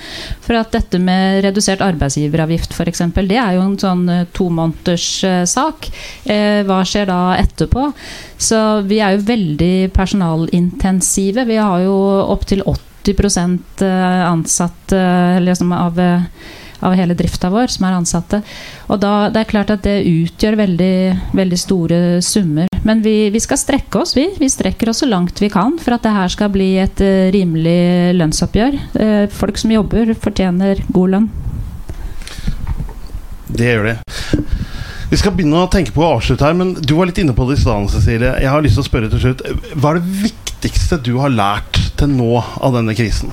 For 0.44 0.59
at 0.59 0.72
dette 0.74 1.00
med 1.02 1.42
redusert 1.46 1.83
arbeidsgiveravgift 1.85 2.76
f.eks., 2.76 3.02
det 3.18 3.40
er 3.40 3.57
jo 3.57 3.64
en 3.64 3.78
sånn 3.81 4.04
eh, 4.12 4.26
tomåneders 4.37 5.09
uh, 5.26 5.42
sak. 5.48 5.90
Eh, 6.24 6.62
hva 6.68 6.81
skjer 6.87 7.11
da 7.11 7.20
etterpå? 7.38 7.90
Så 8.38 8.61
vi 8.88 9.00
er 9.02 9.16
jo 9.16 9.26
veldig 9.28 9.90
personalintensive. 9.96 11.44
Vi 11.48 11.59
har 11.59 11.83
jo 11.85 11.98
opptil 12.28 12.62
80 12.64 12.78
eh, 13.83 14.22
ansatt 14.28 14.92
liksom 15.40 15.72
av 15.72 16.00
av 16.85 16.95
hele 16.99 17.17
drifta 17.19 17.51
vår 17.53 17.73
som 17.75 17.88
er 17.88 17.97
ansatte. 17.97 18.43
Og 18.88 19.01
da, 19.03 19.29
det 19.33 19.43
er 19.43 19.51
klart 19.51 19.73
at 19.75 19.85
det 19.87 20.01
utgjør 20.07 20.59
veldig, 20.62 20.95
veldig 21.38 21.61
store 21.61 22.01
summer. 22.25 22.69
Men 22.87 23.03
vi, 23.05 23.29
vi, 23.35 23.41
skal 23.43 23.61
strekke 23.61 24.03
oss, 24.03 24.14
vi. 24.17 24.29
Vi 24.38 24.51
strekker 24.51 24.93
oss 24.93 25.03
så 25.03 25.09
langt 25.09 25.43
vi 25.43 25.51
kan 25.53 25.77
for 25.83 25.97
at 25.97 26.07
det 26.07 26.14
her 26.14 26.33
skal 26.33 26.53
bli 26.55 26.71
et 26.81 27.03
uh, 27.05 27.29
rimelig 27.35 28.14
lønnsoppgjør. 28.19 28.79
Uh, 28.95 29.25
folk 29.35 29.61
som 29.61 29.75
jobber, 29.75 30.14
fortjener 30.19 30.85
god 30.95 31.17
lønn. 31.17 31.29
Det 33.49 33.73
gjør 33.73 33.91
de. 33.91 33.97
Vi 35.09 35.17
skal 35.17 35.33
begynne 35.33 35.62
å 35.64 35.69
tenke 35.73 35.95
på 35.95 36.03
å 36.05 36.14
avslutte 36.19 36.45
her, 36.45 36.57
men 36.57 36.75
du 36.85 36.93
var 36.99 37.09
litt 37.09 37.19
inne 37.23 37.33
på 37.37 37.47
det 37.49 37.57
i 37.57 37.62
stedet, 37.62 37.93
Cecilie. 37.95 38.35
Jeg 38.45 38.53
har 38.53 38.64
lyst 38.64 38.77
til 38.77 38.85
å 38.85 38.88
spørre 38.91 39.09
til 39.12 39.23
slutt. 39.23 39.45
Hva 39.73 39.95
er 39.95 40.03
det 40.03 40.19
viktigste 40.27 41.01
du 41.01 41.14
har 41.23 41.33
lært 41.33 41.81
til 41.97 42.12
nå 42.12 42.35
av 42.37 42.77
denne 42.77 42.97
krisen? 42.99 43.33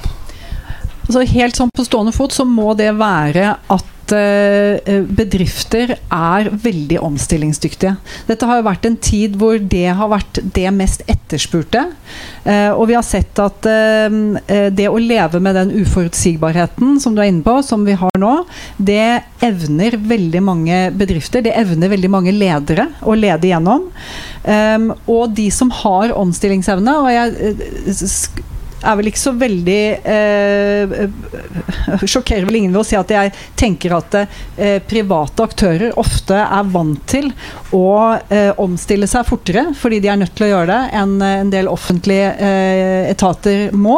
Altså 1.05 1.25
helt 1.35 1.57
sånn 1.57 1.73
på 1.75 1.85
stående 1.85 2.15
fot 2.15 2.33
så 2.33 2.45
må 2.49 2.73
det 2.77 2.89
være 2.97 3.51
at 3.71 4.13
eh, 4.15 5.03
bedrifter 5.05 5.93
er 5.93 6.47
veldig 6.49 6.97
omstillingsdyktige. 7.05 7.93
Dette 8.25 8.49
har 8.49 8.59
jo 8.59 8.65
vært 8.65 8.87
en 8.89 8.97
tid 8.97 9.35
hvor 9.37 9.59
det 9.61 9.85
har 9.99 10.09
vært 10.09 10.39
det 10.55 10.65
mest 10.73 11.03
etterspurte. 11.11 11.83
Eh, 12.43 12.71
og 12.71 12.87
vi 12.89 12.97
har 12.97 13.05
sett 13.05 13.37
at 13.41 13.69
eh, 13.69 14.69
det 14.73 14.87
å 14.89 15.01
leve 15.01 15.41
med 15.45 15.57
den 15.59 15.75
uforutsigbarheten 15.83 16.97
som 17.03 17.13
du 17.13 17.21
er 17.21 17.29
inne 17.29 17.45
på, 17.45 17.59
som 17.65 17.85
vi 17.85 17.97
har 18.01 18.17
nå, 18.21 18.33
det 18.81 19.21
evner 19.45 19.99
veldig 20.01 20.41
mange 20.41 20.81
bedrifter. 20.97 21.45
Det 21.45 21.53
evner 21.53 21.93
veldig 21.93 22.11
mange 22.17 22.33
ledere 22.33 22.89
å 23.05 23.13
lede 23.17 23.51
gjennom. 23.51 23.91
og 25.05 25.23
de 25.37 25.45
som 25.53 25.69
har 25.83 26.13
omstillingsevne, 26.17 26.97
og 27.01 27.09
jeg 27.13 27.53
er 28.85 28.99
vel 28.99 29.09
ikke 29.11 29.21
så 29.21 29.33
veldig 29.35 29.81
eh, 30.13 30.95
Sjokkerer 32.05 32.47
vel 32.47 32.59
ingen 32.61 32.73
ved 32.75 32.81
å 32.81 32.87
si 32.87 32.97
at 32.99 33.11
jeg 33.13 33.33
tenker 33.57 33.95
at 33.97 34.17
eh, 34.21 34.77
private 34.85 35.45
aktører 35.45 35.95
ofte 35.99 36.37
er 36.37 36.71
vant 36.71 37.01
til 37.09 37.31
å 37.75 38.15
eh, 38.29 38.51
omstille 38.61 39.07
seg 39.09 39.25
fortere, 39.27 39.67
fordi 39.77 40.01
de 40.03 40.11
er 40.11 40.19
nødt 40.21 40.35
til 40.37 40.47
å 40.47 40.51
gjøre 40.51 40.69
det, 40.71 40.79
enn 40.99 41.15
en 41.25 41.51
del 41.53 41.69
offentlige 41.71 42.31
eh, 42.41 43.09
etater 43.11 43.69
må. 43.75 43.97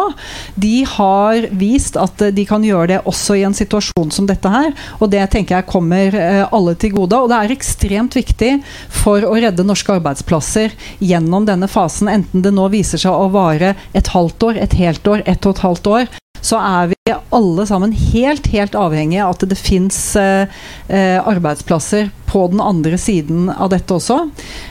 De 0.56 0.82
har 0.88 1.50
vist 1.58 1.98
at 2.00 2.28
de 2.34 2.46
kan 2.48 2.64
gjøre 2.66 2.90
det 2.94 3.02
også 3.10 3.38
i 3.38 3.46
en 3.48 3.56
situasjon 3.58 4.12
som 4.14 4.28
dette 4.30 4.52
her, 4.52 4.74
og 5.00 5.12
det 5.14 5.24
tenker 5.34 5.60
jeg 5.60 5.70
kommer 5.70 6.16
eh, 6.16 6.44
alle 6.46 6.76
til 6.80 6.96
gode. 6.98 7.20
Og 7.20 7.32
det 7.32 7.40
er 7.40 7.56
ekstremt 7.56 8.18
viktig 8.18 8.54
for 8.94 9.26
å 9.26 9.36
redde 9.38 9.66
norske 9.68 9.98
arbeidsplasser 9.98 10.76
gjennom 11.04 11.48
denne 11.48 11.70
fasen, 11.72 12.12
enten 12.12 12.46
det 12.46 12.54
nå 12.56 12.68
viser 12.74 13.02
seg 13.02 13.14
å 13.14 13.30
vare 13.34 13.76
et 13.98 14.14
halvt 14.14 14.50
år, 14.50 14.62
et 14.64 14.77
helt 14.78 15.08
år, 15.08 15.26
ett 15.26 15.46
og 15.46 15.56
et 15.56 15.66
halvt 15.66 15.92
år, 15.94 16.08
så 16.42 16.60
er 16.62 16.92
vi 16.92 17.16
alle 17.34 17.66
sammen 17.68 17.92
helt, 17.92 18.48
helt 18.54 18.76
avhengige 18.78 19.26
av 19.26 19.36
at 19.36 19.46
det 19.50 19.58
fins 19.60 19.98
eh, 20.20 20.48
eh, 20.88 21.18
arbeidsplasser 21.18 22.12
på 22.28 22.46
den 22.52 22.62
andre 22.62 22.98
siden 23.00 23.50
av 23.50 23.72
dette 23.72 23.96
også. 23.96 24.20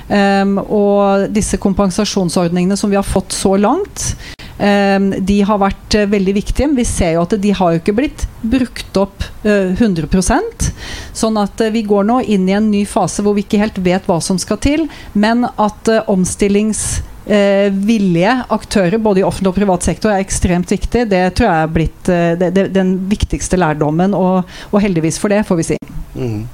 Um, 0.08 0.58
og 0.60 1.30
disse 1.34 1.58
kompensasjonsordningene 1.60 2.76
som 2.78 2.92
vi 2.92 2.98
har 2.98 3.06
fått 3.06 3.32
så 3.34 3.54
langt, 3.56 4.12
um, 4.60 5.08
de 5.16 5.38
har 5.48 5.60
vært 5.62 5.96
uh, 5.96 6.04
veldig 6.12 6.36
viktige. 6.36 6.68
Vi 6.76 6.84
ser 6.88 7.16
jo 7.16 7.24
at 7.24 7.36
de 7.40 7.54
har 7.56 7.72
jo 7.72 7.80
ikke 7.80 7.96
blitt 7.96 8.26
brukt 8.44 9.00
opp 9.00 9.24
uh, 9.46 9.72
100% 9.72 10.70
Sånn 11.16 11.40
at 11.40 11.64
uh, 11.64 11.72
vi 11.72 11.86
går 11.88 12.06
nå 12.06 12.20
inn 12.28 12.44
i 12.48 12.56
en 12.58 12.70
ny 12.70 12.84
fase 12.88 13.24
hvor 13.24 13.36
vi 13.36 13.46
ikke 13.46 13.62
helt 13.64 13.80
vet 13.82 14.06
hva 14.08 14.20
som 14.20 14.38
skal 14.40 14.60
til, 14.60 14.86
men 15.16 15.48
at 15.48 15.90
omstillings 16.12 17.00
eh, 17.26 17.68
villige 17.70 18.34
aktører 18.54 18.98
både 19.02 19.22
i 19.22 19.26
offentlig 19.26 19.52
og 19.52 19.58
privat 19.58 19.86
sektor 19.86 20.12
er 20.12 20.24
ekstremt 20.24 20.70
viktig. 20.72 21.06
Det 21.10 21.22
tror 21.36 21.48
jeg 21.48 21.64
er 21.64 21.72
blitt 21.74 22.12
eh, 22.12 22.34
det, 22.40 22.52
det, 22.56 22.68
den 22.74 22.96
viktigste 23.10 23.58
lærdommen, 23.60 24.14
og, 24.16 24.44
og, 24.70 24.78
heldigvis 24.82 25.20
for 25.22 25.32
det, 25.32 25.44
får 25.48 25.60
vi 25.60 25.68
si. 25.72 25.80
Mm. 26.14 26.46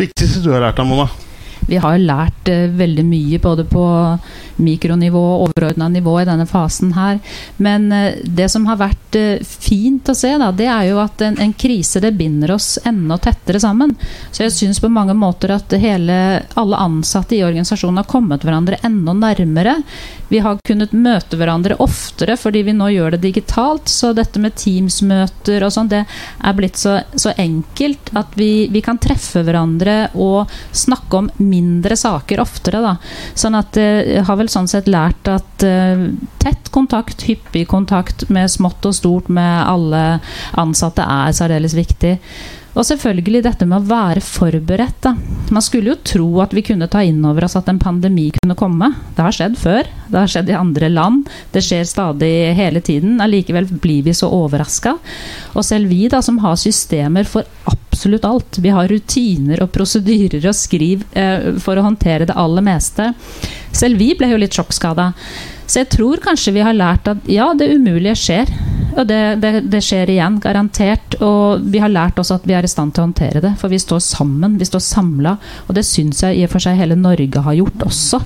Viktigste 0.00 0.42
du 0.44 0.52
har 0.54 0.64
lært 0.64 0.80
av 0.82 0.88
Mona? 0.88 1.08
Vi 1.68 1.78
har 1.78 2.00
lært 2.00 2.48
eh, 2.50 2.66
veldig 2.74 3.04
mye 3.06 3.38
både 3.42 3.66
på 3.70 3.84
mikronivå 4.56 5.22
og 5.22 5.44
overordna 5.48 5.88
nivå 5.92 6.18
i 6.20 6.26
denne 6.28 6.46
fasen 6.48 6.94
her. 6.96 7.20
Men 7.56 7.88
uh, 7.92 8.12
det 8.24 8.48
som 8.52 8.66
har 8.70 8.80
vært 8.80 9.18
uh, 9.18 9.42
fint 9.44 10.08
å 10.08 10.16
se, 10.16 10.32
da, 10.40 10.50
det 10.56 10.68
er 10.70 10.88
jo 10.90 11.00
at 11.02 11.22
en, 11.24 11.38
en, 11.40 11.52
krise 11.62 12.00
det 12.02 12.14
binder 12.18 12.54
oss 12.56 12.74
enda 12.88 13.18
tettere 13.22 13.60
sammen. 13.62 13.94
Så 14.30 14.46
jeg 14.46 14.56
syns 14.56 14.80
på 14.82 14.90
mange 14.92 15.14
måter 15.16 15.54
at 15.54 15.72
hele, 15.78 16.16
alle 16.58 16.80
ansatte 16.80 17.36
i 17.36 17.44
organisasjonen 17.44 18.02
har 18.02 18.10
kommet 18.10 18.44
hverandre 18.46 18.80
enda 18.86 19.14
nærmere. 19.16 19.78
Vi 20.32 20.40
har 20.40 20.56
kunnet 20.64 20.94
møte 20.96 21.36
hverandre 21.36 21.76
oftere 21.84 22.38
fordi 22.40 22.62
vi 22.64 22.72
nå 22.72 22.86
gjør 22.94 23.14
det 23.14 23.22
digitalt. 23.26 23.90
Så 23.92 24.14
dette 24.16 24.40
med 24.40 24.56
Teams-møter 24.56 25.66
og 25.66 25.74
sånn, 25.74 25.90
det 25.92 26.06
er 26.08 26.56
blitt 26.56 26.80
så, 26.80 26.98
så 27.12 27.34
enkelt 27.36 28.12
at 28.16 28.32
vi, 28.40 28.68
vi, 28.72 28.80
kan 28.82 28.96
treffe 29.02 29.42
hverandre 29.44 30.14
og 30.16 30.50
snakke 30.72 31.20
om 31.20 31.28
mindre 31.36 31.98
saker 32.00 32.40
oftere. 32.40 32.80
Da. 32.80 32.94
Sånn 33.38 33.58
at 33.60 33.76
jeg 33.76 34.22
uh, 34.22 34.24
har 34.30 34.40
vel 34.42 34.50
sånn 34.52 34.70
sett 34.70 34.90
lært 34.90 35.30
at 35.30 35.66
uh, 35.66 36.08
tett 36.42 36.72
kontakt, 36.74 37.24
hyppig 37.28 37.68
kontakt 37.70 38.26
med 38.32 38.50
smått 38.50 38.84
og 38.88 38.96
stort 38.98 39.30
med 39.32 39.62
alle 39.62 40.02
ansatte 40.60 41.06
er 41.06 41.32
særdeles 41.36 41.78
viktig. 41.78 42.18
Og 42.72 42.86
selvfølgelig 42.88 43.42
dette 43.44 43.66
med 43.68 43.82
å 43.82 43.88
være 43.90 44.22
forberedt. 44.24 45.02
Da. 45.04 45.12
Man 45.52 45.64
skulle 45.64 45.92
jo 45.92 45.98
tro 46.08 46.28
at 46.44 46.54
vi 46.56 46.64
kunne 46.64 46.88
ta 46.88 47.02
inn 47.04 47.20
over 47.28 47.44
oss 47.44 47.56
at 47.58 47.68
en 47.68 47.80
pandemi 47.82 48.30
kunne 48.38 48.56
komme. 48.56 48.88
Det 49.16 49.26
har 49.26 49.36
skjedd 49.36 49.58
før. 49.60 49.90
Det 50.08 50.18
har 50.18 50.32
skjedd 50.32 50.52
i 50.52 50.56
andre 50.56 50.88
land. 50.92 51.28
Det 51.52 51.60
skjer 51.64 51.84
stadig 51.88 52.32
hele 52.56 52.80
tiden. 52.84 53.20
Allikevel 53.20 53.68
blir 53.82 54.06
vi 54.08 54.16
så 54.16 54.30
overraska. 54.32 54.96
Og 55.52 55.68
selv 55.68 55.92
vi 55.92 56.06
da, 56.12 56.22
som 56.24 56.40
har 56.40 56.56
systemer 56.60 57.28
for 57.28 57.44
absolutt 57.68 58.24
alt. 58.24 58.62
Vi 58.64 58.72
har 58.72 58.88
rutiner 58.88 59.60
og 59.60 59.72
prosedyrer 59.76 60.48
og 60.48 60.56
skriv 60.56 61.04
eh, 61.12 61.52
for 61.60 61.76
å 61.76 61.84
håndtere 61.84 62.28
det 62.28 62.38
aller 62.40 62.64
meste. 62.64 63.12
Selv 63.72 64.00
vi 64.00 64.14
ble 64.16 64.32
jo 64.32 64.40
litt 64.40 64.56
sjokkskada. 64.56 65.12
Så 65.68 65.84
jeg 65.84 65.92
tror 65.92 66.24
kanskje 66.24 66.56
vi 66.56 66.64
har 66.64 66.76
lært 66.76 67.08
at 67.08 67.28
ja, 67.28 67.52
det 67.56 67.68
umulige 67.76 68.16
skjer. 68.16 68.48
Og 68.96 69.06
det, 69.08 69.20
det, 69.42 69.52
det, 69.72 69.80
skjer 69.84 70.10
igjen, 70.12 70.38
garantert. 70.42 71.16
Og 71.24 71.62
vi 71.72 71.80
har 71.82 71.92
lært 71.92 72.20
også 72.20 72.38
at 72.38 72.46
vi 72.48 72.56
er 72.56 72.66
i 72.66 72.70
stand 72.70 72.94
til 72.94 73.02
å 73.02 73.06
håndtere 73.08 73.42
det. 73.44 73.54
For 73.60 73.72
vi 73.72 73.80
står 73.80 74.02
sammen, 74.04 74.58
vi 74.60 74.68
står 74.68 74.84
samla. 74.84 75.36
Og 75.66 75.76
det 75.78 75.84
syns 75.88 76.22
jeg 76.24 76.38
i 76.38 76.44
og 76.46 76.52
for 76.52 76.64
seg 76.64 76.78
hele 76.80 76.98
Norge 76.98 77.44
har 77.46 77.58
gjort 77.58 77.86
også. 77.88 78.22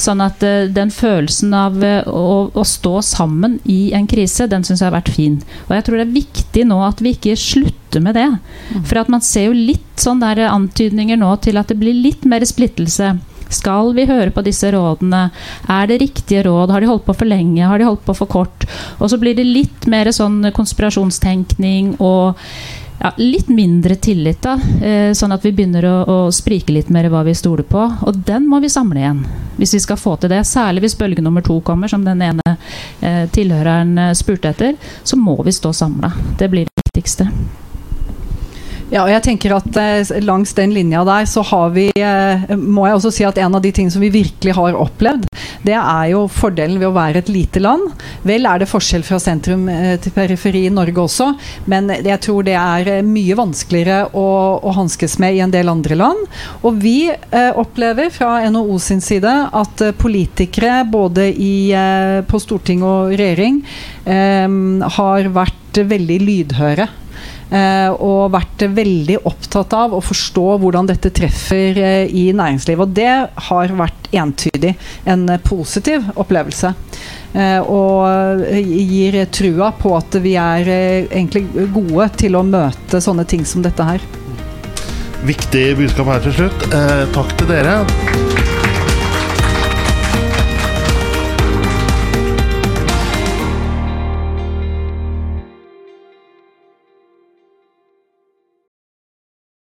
Sånn 0.00 0.24
at 0.24 0.44
uh, 0.46 0.66
den 0.74 0.92
følelsen 0.94 1.54
av 1.56 1.78
uh, 1.82 2.02
å, 2.08 2.26
å, 2.52 2.66
stå 2.68 2.98
sammen 3.06 3.58
i 3.68 3.94
en 3.96 4.08
krise, 4.10 4.48
den 4.50 4.66
syns 4.66 4.82
jeg 4.82 4.90
har 4.90 4.98
vært 4.98 5.14
fin. 5.14 5.40
Og 5.68 5.76
jeg 5.76 5.86
tror 5.86 6.00
det 6.00 6.08
er 6.08 6.18
viktig 6.18 6.68
nå 6.68 6.82
at 6.86 7.02
vi 7.04 7.14
ikke 7.16 7.38
slutter 7.38 8.04
med 8.04 8.18
det. 8.18 8.28
Mm. 8.74 8.84
For 8.88 9.00
at 9.00 9.10
man 9.12 9.24
ser 9.24 9.48
jo 9.48 9.56
litt 9.56 9.86
sånn 9.98 10.22
der 10.22 10.44
antydninger 10.50 11.18
nå 11.18 11.34
til 11.44 11.58
at 11.60 11.70
det 11.70 11.78
blir 11.80 11.96
litt 11.96 12.26
mer 12.28 12.44
splittelse. 12.46 13.16
Skal 13.48 13.94
vi 13.96 14.08
høre 14.08 14.32
på 14.34 14.44
disse 14.46 14.70
rådene? 14.74 15.28
Er 15.68 15.88
det 15.90 16.00
riktige 16.02 16.44
råd? 16.46 16.72
Har 16.74 16.84
de 16.84 16.90
holdt 16.90 17.06
på 17.06 17.16
for 17.16 17.28
lenge? 17.28 17.64
Har 17.64 17.78
de 17.78 17.88
holdt 17.88 18.04
på 18.06 18.16
for 18.16 18.30
kort? 18.30 18.68
Og 18.98 19.08
så 19.10 19.20
blir 19.20 19.36
det 19.38 19.46
litt 19.48 19.88
mer 19.90 20.10
sånn 20.14 20.42
konspirasjonstenkning 20.56 21.96
og 21.98 22.36
ja, 22.98 23.12
litt 23.16 23.48
mindre 23.48 23.94
tillit, 23.94 24.40
da. 24.42 24.56
Eh, 24.82 25.12
sånn 25.14 25.32
at 25.32 25.44
vi 25.46 25.52
begynner 25.54 25.86
å, 25.86 25.96
å, 26.02 26.16
sprike 26.34 26.74
litt 26.74 26.90
mer 26.90 27.06
hva 27.12 27.22
vi 27.26 27.34
stoler 27.36 27.66
på. 27.66 27.84
Og 28.08 28.18
den 28.26 28.48
må 28.50 28.60
vi 28.64 28.70
samle 28.72 29.02
igjen, 29.02 29.22
hvis 29.60 29.76
vi 29.76 29.82
skal 29.84 30.00
få 30.00 30.16
til 30.18 30.32
det. 30.34 30.42
Særlig 30.48 30.86
hvis 30.86 30.98
bølge 30.98 31.22
nummer 31.22 31.44
to 31.46 31.60
kommer, 31.66 31.90
som 31.90 32.04
den 32.06 32.24
ene 32.26 32.56
eh, 33.00 33.24
tilhøreren 33.34 33.94
eh, 34.08 34.12
spurte 34.18 34.50
etter. 34.50 34.76
Så 35.06 35.20
må 35.20 35.38
vi 35.46 35.54
stå 35.54 35.72
samla. 35.72 36.12
Det 36.40 36.50
blir 36.50 36.66
det 36.66 36.88
viktigste. 36.88 37.30
Ja, 38.88 39.02
og 39.02 39.10
jeg 39.12 39.20
tenker 39.26 39.52
at 39.52 39.74
eh, 39.76 40.10
Langs 40.24 40.54
den 40.56 40.72
linja 40.72 41.02
der 41.04 41.26
så 41.28 41.42
har 41.44 41.74
vi 41.74 41.90
eh, 41.92 42.54
Må 42.56 42.86
jeg 42.88 42.96
også 42.96 43.10
si 43.12 43.26
at 43.28 43.36
en 43.36 43.58
av 43.58 43.60
de 43.60 43.72
tingene 43.74 43.92
som 43.92 44.00
vi 44.00 44.08
virkelig 44.14 44.54
har 44.56 44.78
opplevd, 44.80 45.26
det 45.66 45.74
er 45.76 46.06
jo 46.12 46.22
fordelen 46.32 46.78
ved 46.80 46.88
å 46.88 46.94
være 46.96 47.20
et 47.20 47.30
lite 47.32 47.60
land. 47.60 47.90
Vel 48.26 48.46
er 48.48 48.62
det 48.62 48.68
forskjell 48.70 49.04
fra 49.04 49.18
sentrum 49.20 49.66
eh, 49.68 49.96
til 50.00 50.14
periferi 50.14 50.64
i 50.68 50.72
Norge 50.72 51.02
også, 51.02 51.28
men 51.68 51.90
jeg 51.92 52.20
tror 52.24 52.46
det 52.46 52.54
er 52.56 52.90
eh, 52.94 53.04
mye 53.04 53.36
vanskeligere 53.38 54.14
å, 54.16 54.26
å 54.62 54.74
hanskes 54.78 55.18
med 55.22 55.36
i 55.36 55.42
en 55.44 55.52
del 55.52 55.68
andre 55.72 55.98
land. 55.98 56.24
Og 56.62 56.78
vi 56.80 57.10
eh, 57.10 57.50
opplever 57.60 58.12
fra 58.14 58.38
NHO 58.48 58.78
sin 58.82 59.04
side 59.04 59.34
at 59.52 59.84
eh, 59.84 59.92
politikere 59.98 60.80
både 60.88 61.28
i, 61.28 61.52
på 62.28 62.40
storting 62.40 62.80
og 62.86 63.12
regjering 63.18 63.60
har 64.08 65.28
vært 65.34 65.80
veldig 65.90 66.18
lydhøre. 66.24 66.86
Eh, 67.48 67.90
og 68.04 68.34
vært 68.34 68.66
veldig 68.76 69.22
opptatt 69.28 69.72
av 69.72 69.94
å 69.96 70.02
forstå 70.04 70.44
hvordan 70.60 70.88
dette 70.90 71.12
treffer 71.16 71.80
eh, 71.80 72.04
i 72.12 72.28
næringslivet. 72.36 72.84
Og 72.84 72.96
det 72.96 73.12
har 73.48 73.76
vært 73.78 74.10
entydig 74.12 74.74
en 75.08 75.24
positiv 75.46 76.10
opplevelse. 76.20 76.74
Eh, 77.32 77.60
og 77.64 78.44
gir 78.52 79.20
trua 79.32 79.72
på 79.76 79.94
at 79.96 80.20
vi 80.24 80.36
er 80.40 80.68
egentlig 80.68 81.46
gode 81.74 82.10
til 82.20 82.36
å 82.36 82.44
møte 82.44 83.00
sånne 83.04 83.24
ting 83.28 83.46
som 83.48 83.64
dette 83.64 83.84
her. 83.94 84.04
Viktig 85.28 85.64
budskap 85.80 86.12
her 86.12 86.28
til 86.28 86.36
slutt. 86.42 86.68
Takk 87.16 87.32
til 87.40 87.50
dere. 87.50 87.80